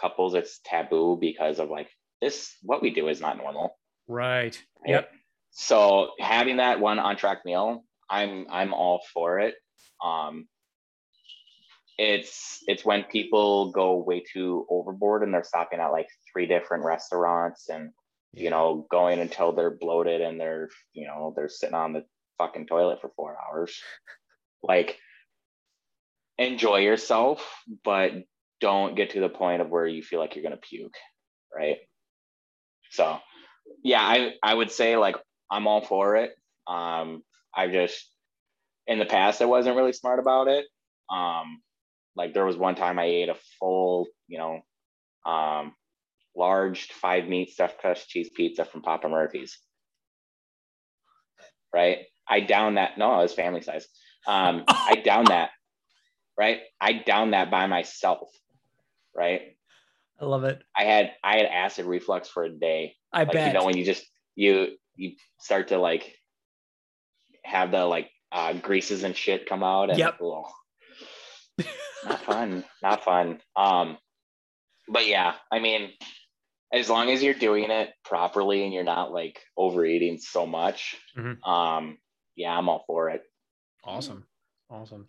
[0.00, 1.90] couples it's taboo because of like
[2.22, 3.76] this, what we do is not normal.
[4.08, 4.58] Right.
[4.82, 4.90] right?
[4.92, 5.10] Yep.
[5.50, 9.54] So having that one on track meal, I'm I'm all for it.
[10.04, 10.46] Um,
[11.98, 16.84] it's it's when people go way too overboard and they're stopping at like three different
[16.84, 17.90] restaurants and
[18.32, 22.04] you know going until they're bloated and they're you know they're sitting on the
[22.38, 23.78] fucking toilet for four hours.
[24.62, 24.98] Like
[26.38, 27.46] enjoy yourself
[27.84, 28.12] but
[28.60, 30.96] don't get to the point of where you feel like you're going to puke
[31.54, 31.76] right?
[32.90, 33.18] So
[33.84, 35.16] yeah i i would say like
[35.50, 36.32] i'm all for it.
[36.66, 37.22] Um
[37.54, 38.08] i just
[38.86, 40.66] in the past i wasn't really smart about it.
[41.10, 41.60] Um
[42.16, 44.60] like there was one time i ate a full you know
[45.30, 45.74] um
[46.36, 49.58] large five meat stuffed crust cheese pizza from papa murphy's.
[51.74, 51.98] Right?
[52.28, 53.86] I downed that no it was family size.
[54.26, 55.50] Um i downed that
[56.38, 56.60] right?
[56.80, 58.30] I downed that by myself
[59.14, 59.56] right?
[60.20, 60.62] I love it.
[60.76, 62.94] i had i had acid reflux for a day.
[63.12, 63.48] I like bet.
[63.48, 66.14] you know when you just you you start to like
[67.44, 70.18] have the like uh greases and shit come out and Yep.
[70.22, 71.66] ugh.
[72.04, 73.98] not fun not fun um
[74.88, 75.90] but yeah i mean
[76.72, 81.44] as long as you're doing it properly and you're not like overeating so much Mhm.
[81.46, 81.98] um
[82.36, 83.22] yeah i'm all for it
[83.82, 84.24] Awesome.
[84.68, 85.08] Awesome.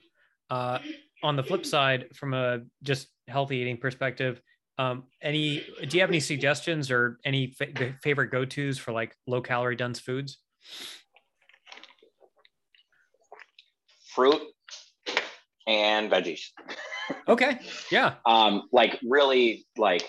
[0.50, 0.80] Uh,
[1.22, 4.42] on the flip side, from a just healthy eating perspective,
[4.78, 9.16] um, any do you have any suggestions or any fa- favorite go tos for like
[9.28, 10.38] low calorie dense foods?
[14.14, 14.42] fruit
[15.68, 16.50] and veggies
[17.28, 17.60] Okay.
[17.92, 18.16] Yeah.
[18.26, 20.04] um like really like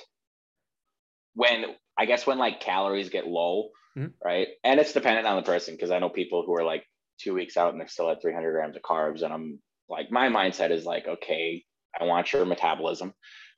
[1.34, 1.64] when
[1.98, 4.12] i guess when like calories get low Mhm.
[4.24, 6.84] right and it's dependent on the person because i know people who are like
[7.20, 10.28] two weeks out and they're still at 300 grams of carbs and i'm like my
[10.28, 11.64] mindset is like okay
[12.00, 13.12] i want your metabolism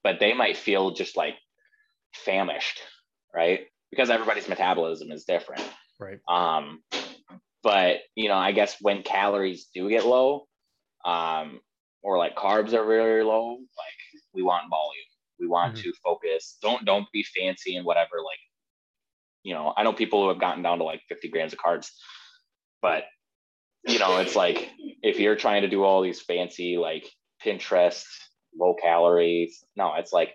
[0.05, 1.35] but they might feel just like
[2.15, 2.81] famished
[3.35, 5.63] right because everybody's metabolism is different
[5.99, 6.21] Right.
[6.29, 6.83] um
[7.63, 10.47] but you know i guess when calories do get low
[11.05, 11.61] um
[12.03, 15.05] or like carbs are very low like we want volume
[15.41, 15.83] we want Mhm.
[15.83, 18.39] to focus don't don't be fancy and whatever like
[19.43, 21.91] you know i know people who have gotten down to like 50 grams of carbs
[22.83, 23.05] but
[23.87, 24.71] you know it's like
[25.03, 27.11] if you're trying to do all these fancy like
[27.45, 28.05] pinterest
[28.59, 29.65] low calories.
[29.77, 30.35] No it's like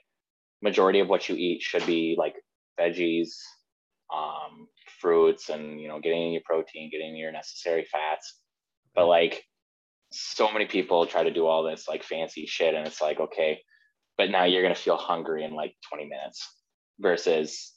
[0.61, 2.35] majority of what you eat should be like
[2.79, 3.29] veggies
[4.13, 4.67] um
[4.99, 8.39] fruits and you know getting in your protein getting in your necessary fats.
[8.95, 9.43] But like
[10.11, 13.59] so many people try to do all this like fancy shit and it's like okay
[14.17, 16.47] but now you're going to feel hungry in like 20 minutes
[16.99, 17.73] versus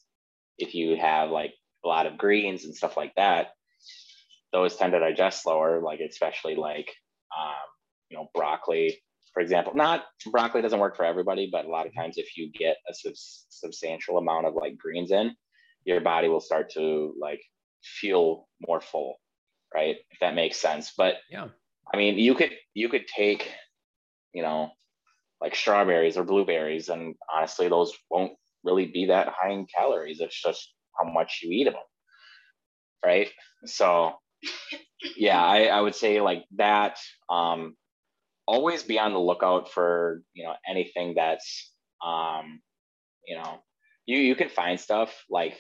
[0.58, 1.52] if you have like
[1.84, 3.48] a lot of greens and stuff like that
[4.52, 6.90] those tend to digest slower like especially like
[7.38, 7.68] um,
[8.08, 8.98] you know broccoli
[9.34, 12.50] for example not broccoli doesn't work for everybody but a lot of times if you
[12.52, 15.34] get a subs- substantial amount of like greens in
[15.84, 17.42] your body will start to like
[17.82, 19.16] feel more full
[19.74, 19.96] right?
[20.10, 20.92] If that makes sense.
[20.96, 21.48] But Yeah.
[21.92, 23.50] i mean you could you could take
[24.32, 24.70] you know
[25.40, 28.32] like strawberries or blueberries and honestly those won't
[28.64, 30.20] really be that high in calories.
[30.20, 31.82] It's just how much you eat of them
[33.04, 33.28] right?
[33.66, 34.12] So
[35.16, 37.74] yeah i, I would say like that um
[38.46, 41.72] always be on the lookout for you know anything that's
[42.04, 42.60] um
[43.26, 43.58] you know
[44.06, 45.58] you you can find stuff like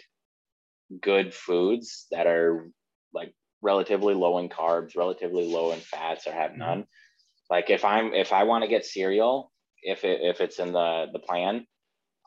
[1.00, 2.68] good foods that are
[3.14, 6.58] like relatively low in carbs relatively low in fats or have Mhm.
[6.58, 6.86] none
[7.50, 9.52] like if i'm if i want to get cereal
[9.82, 11.66] if it if it's in the the plan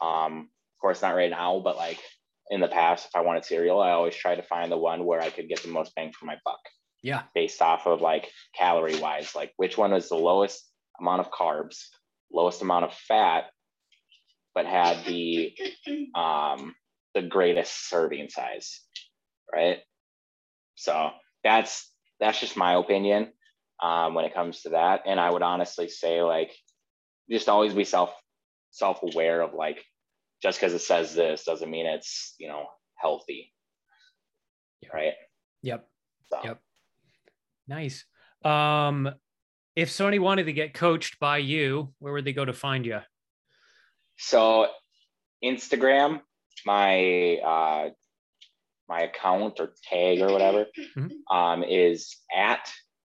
[0.02, 2.00] um of course not right now but like
[2.50, 5.22] in the past if i wanted cereal i always try to find the one where
[5.22, 6.60] i could get the most bang for my buck
[7.06, 7.24] Yeah.
[7.36, 10.68] based off of like calorie wise like which one is the lowest
[11.00, 11.78] amount of carbs
[12.32, 13.46] lowest amount of fat
[14.56, 15.56] but had the
[16.16, 16.74] um
[17.14, 18.82] the greatest serving size
[19.54, 19.80] right
[20.76, 21.12] so
[21.44, 23.32] that's that's just my opinion
[23.82, 25.02] um, when it comes to that.
[25.06, 26.52] And I would honestly say like
[27.30, 28.14] just always be self
[28.72, 29.84] self aware of like
[30.42, 33.54] just because it says this doesn't mean it's you know healthy,
[34.94, 35.14] right?
[35.64, 35.88] Yep.
[36.30, 36.62] So, Yep.
[37.68, 38.06] Nice.
[38.44, 39.10] Um,
[39.76, 43.00] if Sony wanted to get coached by you, where would they go to find you?
[44.18, 44.68] So
[45.44, 46.22] Instagram,
[46.66, 47.90] my uh,
[48.88, 51.12] my account or tag or whatever, Mhm.
[51.32, 52.72] um, is at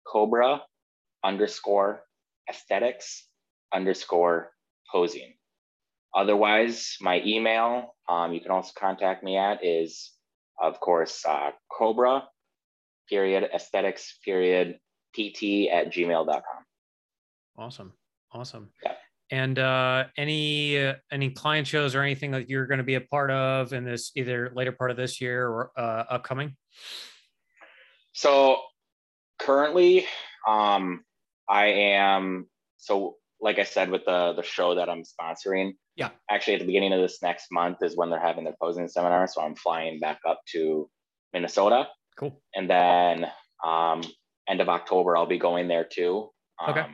[0.06, 0.62] Cobra
[1.22, 2.04] underscore
[2.48, 3.28] aesthetics
[3.72, 4.50] underscore
[4.90, 5.34] posing.
[6.14, 10.14] Otherwise, my email, um, you can also contact me at is,
[10.58, 12.26] of course, uh, Cobra
[13.08, 14.78] period aesthetics period
[15.14, 16.42] pt at gmail.com.
[17.56, 17.92] Awesome.
[18.32, 18.70] Awesome.
[18.84, 18.94] Yeah.
[19.30, 23.00] And uh, any uh, any client shows or anything that you're going to be a
[23.00, 26.56] part of in this either later part of this year or uh, upcoming?
[28.12, 28.58] So
[29.38, 30.06] currently,
[30.46, 31.04] um,
[31.48, 32.46] I am
[32.78, 35.72] so like I said with the the show that I'm sponsoring.
[35.94, 36.10] Yeah.
[36.30, 39.26] Actually, at the beginning of this next month is when they're having their posing seminar.
[39.26, 40.88] So I'm flying back up to
[41.34, 41.88] Minnesota,
[42.18, 42.40] Cool.
[42.54, 43.26] and then
[43.64, 44.02] um,
[44.48, 46.30] end of October I'll be going there too.
[46.60, 46.86] Um, Okay.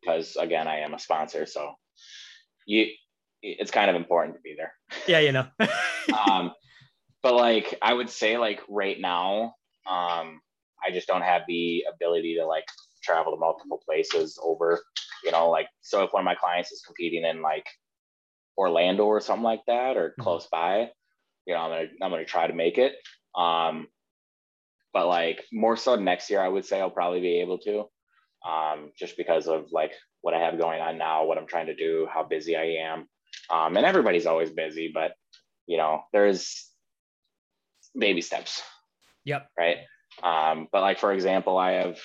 [0.00, 1.72] Because again, I am a sponsor, so
[2.66, 2.86] you
[3.42, 4.72] it's kind of important to be there.
[5.06, 5.46] Yeah, you know.
[6.26, 6.52] um,
[7.22, 9.54] but like I would say like right now,
[9.88, 10.40] um,
[10.84, 12.64] I just don't have the ability to like
[13.02, 14.80] travel to multiple places over,
[15.24, 17.66] you know, like so if one of my clients is competing in like
[18.56, 20.22] Orlando or something like that or Mhm.
[20.22, 20.90] close by,
[21.46, 22.94] you know, I'm gonna I'm gonna try to make it.
[23.34, 23.88] Um,
[24.94, 27.84] but like more so next year, I would say I'll probably be able to,
[28.48, 29.92] um, just because of like
[30.22, 33.08] what I have going on now, what I'm trying to do, how busy I am.
[33.52, 35.12] Um, and everybody's always busy, but
[35.66, 36.70] you know, there's
[37.98, 38.62] baby steps,
[39.24, 39.48] yep.
[39.58, 39.78] right?
[40.22, 41.98] Um, but like for example, I have,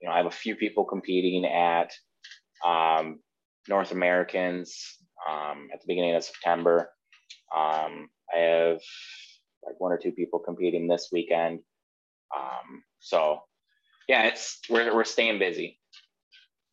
[0.00, 1.92] you know, I have a few people competing at
[2.64, 3.18] um,
[3.68, 4.96] North Americans
[5.28, 6.90] um, at the beginning of September.
[7.54, 8.80] Um, I have
[9.66, 11.60] like one or two people competing this weekend.
[12.36, 13.40] Um, so
[14.08, 15.78] yeah, it's we're we're staying busy.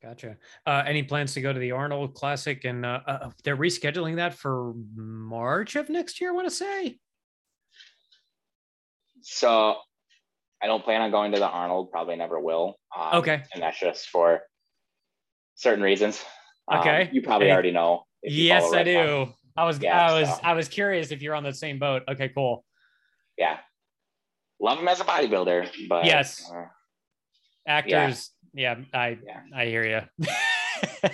[0.03, 0.37] Gotcha.
[0.65, 2.63] Uh, any plans to go to the Arnold Classic?
[2.65, 6.29] And uh, uh, they're rescheduling that for March of next year.
[6.31, 6.99] I want to say.
[9.21, 9.75] So
[10.61, 11.91] I don't plan on going to the Arnold.
[11.91, 12.77] Probably never will.
[12.97, 13.43] Um, Okay.
[13.53, 14.41] And that's just for
[15.55, 16.23] certain reasons.
[16.71, 17.09] Um, Okay.
[17.11, 18.03] you probably already know.
[18.23, 19.25] Yes, I Bull.
[19.25, 19.33] do.
[19.55, 22.03] I was, Yeah, I was, so- I was curious if you're on the same boat.
[22.07, 22.63] Okay, cool.
[23.37, 23.57] Yeah.
[24.59, 26.49] Love him as a bodybuilder, but Yes.
[26.51, 26.65] uh,
[27.67, 28.31] Actors.
[28.53, 29.41] Yeah, I, Yeah.
[29.53, 30.01] I hear you.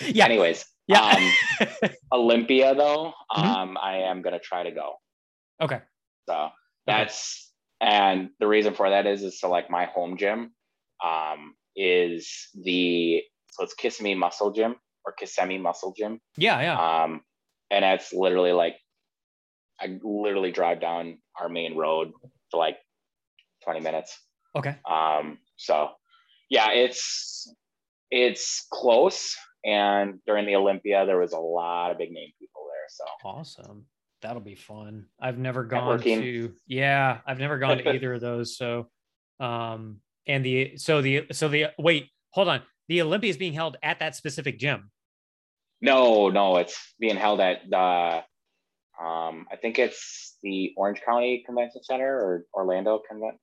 [0.00, 0.24] yeah.
[0.26, 1.00] anyways, Yeah.
[1.00, 3.44] um, Olympia though, Mhm.
[3.44, 4.96] um, I am gonna try to go.
[5.60, 5.80] okay.
[6.28, 6.50] So
[6.86, 10.52] that's and the reason for that is is so like my home gym
[11.04, 13.22] um is the
[13.52, 16.20] so it's Kissimmee Muscle Gym or Kissimmee Muscle Gym.
[16.36, 16.76] Yeah, yeah.
[17.04, 17.22] Um
[17.70, 18.76] and it's literally like
[19.80, 22.12] I literally drive down our main road
[22.50, 22.78] for like
[23.64, 24.18] 20 minutes.
[24.54, 24.76] Okay.
[24.88, 25.90] Um so
[26.48, 27.52] yeah, it's
[28.10, 32.86] it's close and during the Olympia there was a lot of big name people there.
[32.88, 33.86] So Awesome.
[34.22, 35.06] That'll be fun.
[35.20, 36.20] I've never gone Networking.
[36.22, 38.56] to yeah, I've never gone to either of those.
[38.56, 38.88] So
[39.40, 42.62] um and the so the so the wait, hold on.
[42.88, 44.90] The Olympia is being held at that specific gym.
[45.80, 48.22] No, no, it's being held at the
[49.00, 53.38] um I think it's the Orange County Convention Center or Orlando Convention.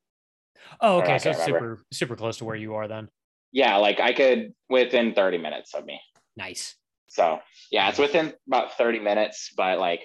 [0.82, 1.18] Oh, okay.
[1.18, 1.76] So can't it's remember.
[1.78, 3.10] super super close to where you are then.
[3.52, 6.00] Yeah, like I could within 30 minutes of me.
[6.36, 6.76] Nice.
[7.10, 7.40] So
[7.72, 10.02] yeah, it's within about 30 minutes, but like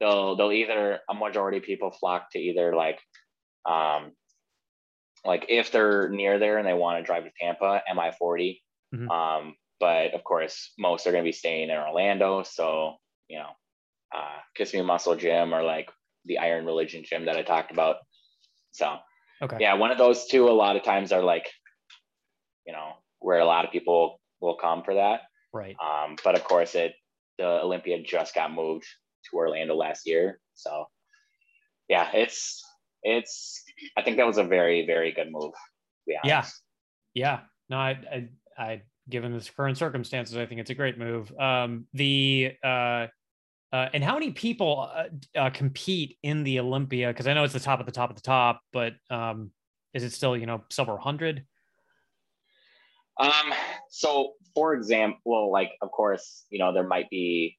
[0.00, 2.98] they'll they'll either a majority of people flock to either like
[3.68, 4.12] um
[5.24, 8.62] like if they're near there and they want to drive to Tampa, MI 40.
[8.94, 9.08] Mhm.
[9.10, 12.42] Um, but of course, most are gonna be staying in Orlando.
[12.42, 12.96] So,
[13.28, 13.50] you know,
[14.14, 15.90] uh Kissimmee Muscle Gym or like
[16.24, 17.96] the Iron Religion gym that I talked about.
[18.72, 18.98] So
[19.42, 19.56] Okay.
[19.60, 21.48] yeah, one of those two a lot of times are like,
[22.66, 25.22] you know, where a lot of people will come for that.
[25.52, 25.74] Right.
[25.82, 26.94] Um, but of course, it
[27.38, 28.84] the Olympia just got moved
[29.30, 30.86] to Orlando last year, so
[31.88, 32.62] yeah, it's
[33.02, 33.62] it's.
[33.96, 35.54] I think that was a very very good move.
[36.06, 36.44] Yeah.
[37.14, 37.40] Yeah.
[37.68, 41.32] No, I, I, I, given the current circumstances, I think it's a great move.
[41.38, 43.06] Um, the, uh,
[43.72, 45.04] uh, and how many people uh,
[45.38, 47.08] uh, compete in the Olympia?
[47.08, 49.52] Because I know it's the top of the top of the top, but um,
[49.94, 51.44] is it still you know several hundred?
[53.18, 53.52] Um.
[53.90, 57.58] So, for example, like of course, you know there might be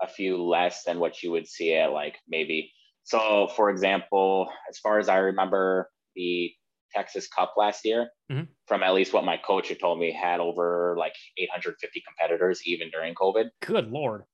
[0.00, 2.72] a few less than what you would see at like maybe.
[3.04, 6.52] So, for example, as far as I remember, the
[6.94, 8.48] Texas Cup last year, Mhm.
[8.66, 12.90] from at least what my coach had told me, had over like 850 competitors even
[12.90, 14.24] during COVID, Good lord.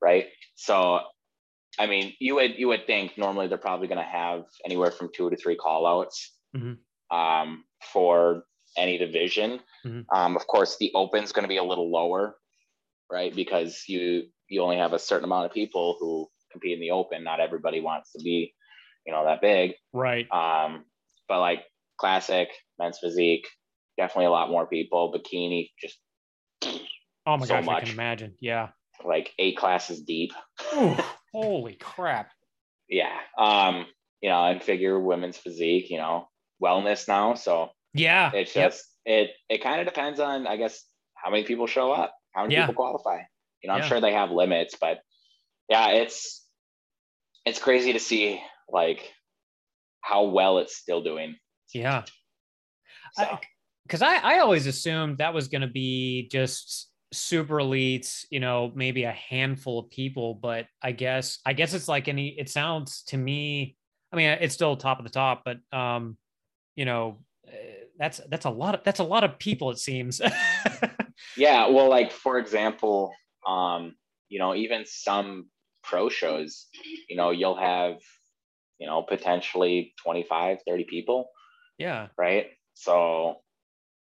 [0.00, 0.26] Right?
[0.56, 1.00] So,
[1.78, 5.10] I mean, you would you would think normally they're probably going to have anywhere from
[5.14, 6.78] two to three call outs Mhm.
[7.10, 8.44] um, for
[8.76, 9.60] any division.
[9.84, 10.04] Mhm.
[10.12, 12.36] Um, of course, the open's going to be a little lower,
[13.10, 13.34] right?
[13.34, 17.22] Because you you only have a certain amount of people who compete in the open.
[17.22, 18.54] Not everybody wants to be,
[19.06, 19.74] you know, that big.
[19.92, 20.26] Right.
[20.32, 20.84] Um,
[21.28, 21.64] but like
[21.98, 23.46] classic, men's physique,
[23.98, 25.12] definitely a lot more people.
[25.12, 25.98] Bikini, just
[27.26, 27.82] Oh my so gosh, I much.
[27.84, 28.34] can imagine.
[28.40, 28.68] Yeah.
[29.04, 30.32] Like eight classes deep.
[30.74, 30.96] Ooh,
[31.34, 32.30] holy crap.
[32.88, 33.16] Yeah.
[33.36, 33.86] Um,
[34.20, 36.28] you know, and figure women's physique, you know,
[36.62, 37.34] wellness now.
[37.34, 38.32] So Yeah.
[38.32, 38.70] it's Yep.
[38.72, 40.84] just it it kind of depends on, I guess,
[41.14, 42.62] how many people show up, how many Yeah.
[42.66, 43.20] people qualify.
[43.62, 43.88] You know, I'm Yeah.
[43.88, 45.00] sure they have limits, but
[45.68, 46.44] yeah, it's
[47.44, 49.12] it's crazy to see like
[50.00, 51.36] how well it's still doing.
[51.74, 52.04] Yeah.
[53.14, 53.38] So.
[53.84, 58.70] because I, I always assumed that was going to be just super elites you know
[58.74, 63.02] maybe a handful of people but i guess i guess it's like any it sounds
[63.02, 63.76] to me
[64.12, 66.18] i mean it's still top of the top but um
[66.76, 67.50] you know uh,
[67.98, 70.20] that's that's a lot of that's a lot of people it seems
[71.36, 73.14] Yeah, well, like for example,
[73.46, 73.94] um,
[74.28, 75.48] you know, even some
[75.82, 76.66] pro shows,
[77.08, 77.98] you know, you'll have,
[78.78, 81.28] you know, potentially 25, 30 people,
[81.78, 82.46] yeah right?
[82.74, 83.36] So,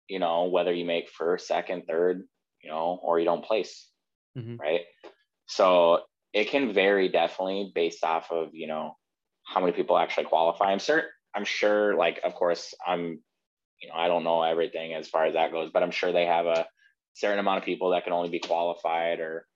[0.09, 2.24] you know, whether you make first, second, third,
[2.63, 3.91] you know, or you don't place,
[4.37, 4.59] Mhm.
[4.59, 4.83] right?
[5.47, 8.97] So it can vary definitely based off of, you know,
[9.45, 10.67] how many people actually qualify.
[10.73, 13.23] I'm certain, I'm sure, like, of course, I'm,
[13.81, 16.27] you know, I don't know everything as far as that goes, but I'm sure they
[16.27, 16.67] have a
[17.15, 19.47] certain amount of people that can only be qualified or,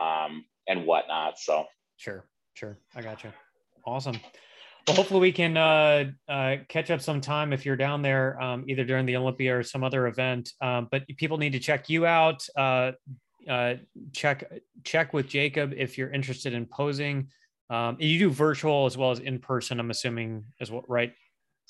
[0.00, 1.38] um, and whatnot.
[1.38, 2.78] So, Sure, sure.
[2.94, 3.32] I got you.
[3.84, 4.20] Awesome.
[4.86, 8.84] Well, hopefully we can uh, uh, catch up sometime if you're down there, um, either
[8.84, 10.52] during the Olympia or some other event.
[10.60, 12.44] Um, but people need to check you out.
[12.56, 12.92] Uh,
[13.48, 13.74] uh,
[14.12, 14.50] check
[14.84, 17.28] check with Jacob if you're interested in posing.
[17.70, 19.78] Um, you do virtual as well as in person.
[19.78, 21.14] I'm assuming as well, right?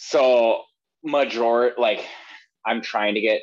[0.02, 0.62] so
[1.02, 2.06] major, like,
[2.64, 3.42] I'm trying to get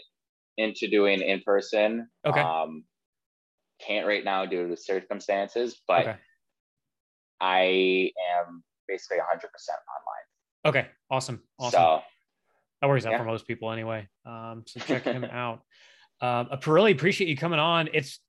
[0.58, 2.10] into doing in person.
[2.26, 2.40] Okay.
[2.40, 2.84] Um,
[3.80, 6.18] can't right now due to circumstances, but Okay.
[7.40, 9.46] I am basically 100% online.
[10.66, 10.88] Okay.
[11.10, 11.42] Awesome.
[11.60, 11.72] Awesome.
[11.80, 12.02] So,
[12.82, 13.18] That works out Yeah.
[13.20, 14.08] for most people anyway.
[14.26, 15.62] Um, so check him out.
[16.22, 17.90] Um, I really appreciate you coming on.
[17.94, 18.20] It's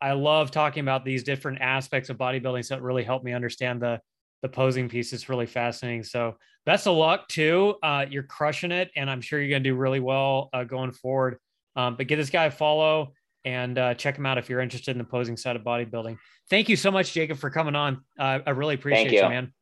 [0.00, 2.64] I love talking about these different aspects of bodybuilding.
[2.64, 4.00] So it really helped me understand the
[4.42, 5.12] the posing piece.
[5.12, 6.04] It's really fascinating.
[6.04, 7.74] So best of luck too.
[7.82, 11.38] Uh, you're crushing it, and I'm sure you're gonna do really well uh, going forward.
[11.74, 14.92] Um, but give this guy a follow and uh, check him out if you're interested
[14.92, 16.18] in the posing side of bodybuilding.
[16.50, 18.04] Thank you so much, Jacob, for coming on.
[18.18, 19.22] Uh, I really appreciate you.
[19.22, 19.28] you.
[19.28, 19.52] man.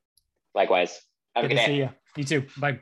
[0.57, 1.01] Likewise,
[1.37, 1.73] have a Good good to day.
[1.73, 1.89] see you.
[2.17, 2.47] You too.
[2.59, 2.81] Bye.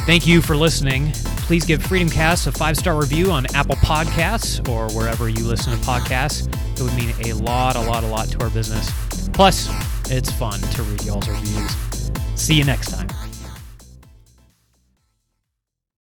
[0.00, 1.10] Thank you for listening.
[1.46, 5.76] Please give Freedom Cast a five star review on Apple Podcasts or wherever you listen
[5.76, 6.46] to podcasts.
[6.78, 8.90] It would mean a lot, a lot, a lot to our business.
[9.30, 9.68] Plus,
[10.10, 12.10] it's fun to read y'all's reviews.
[12.36, 13.08] See you next time.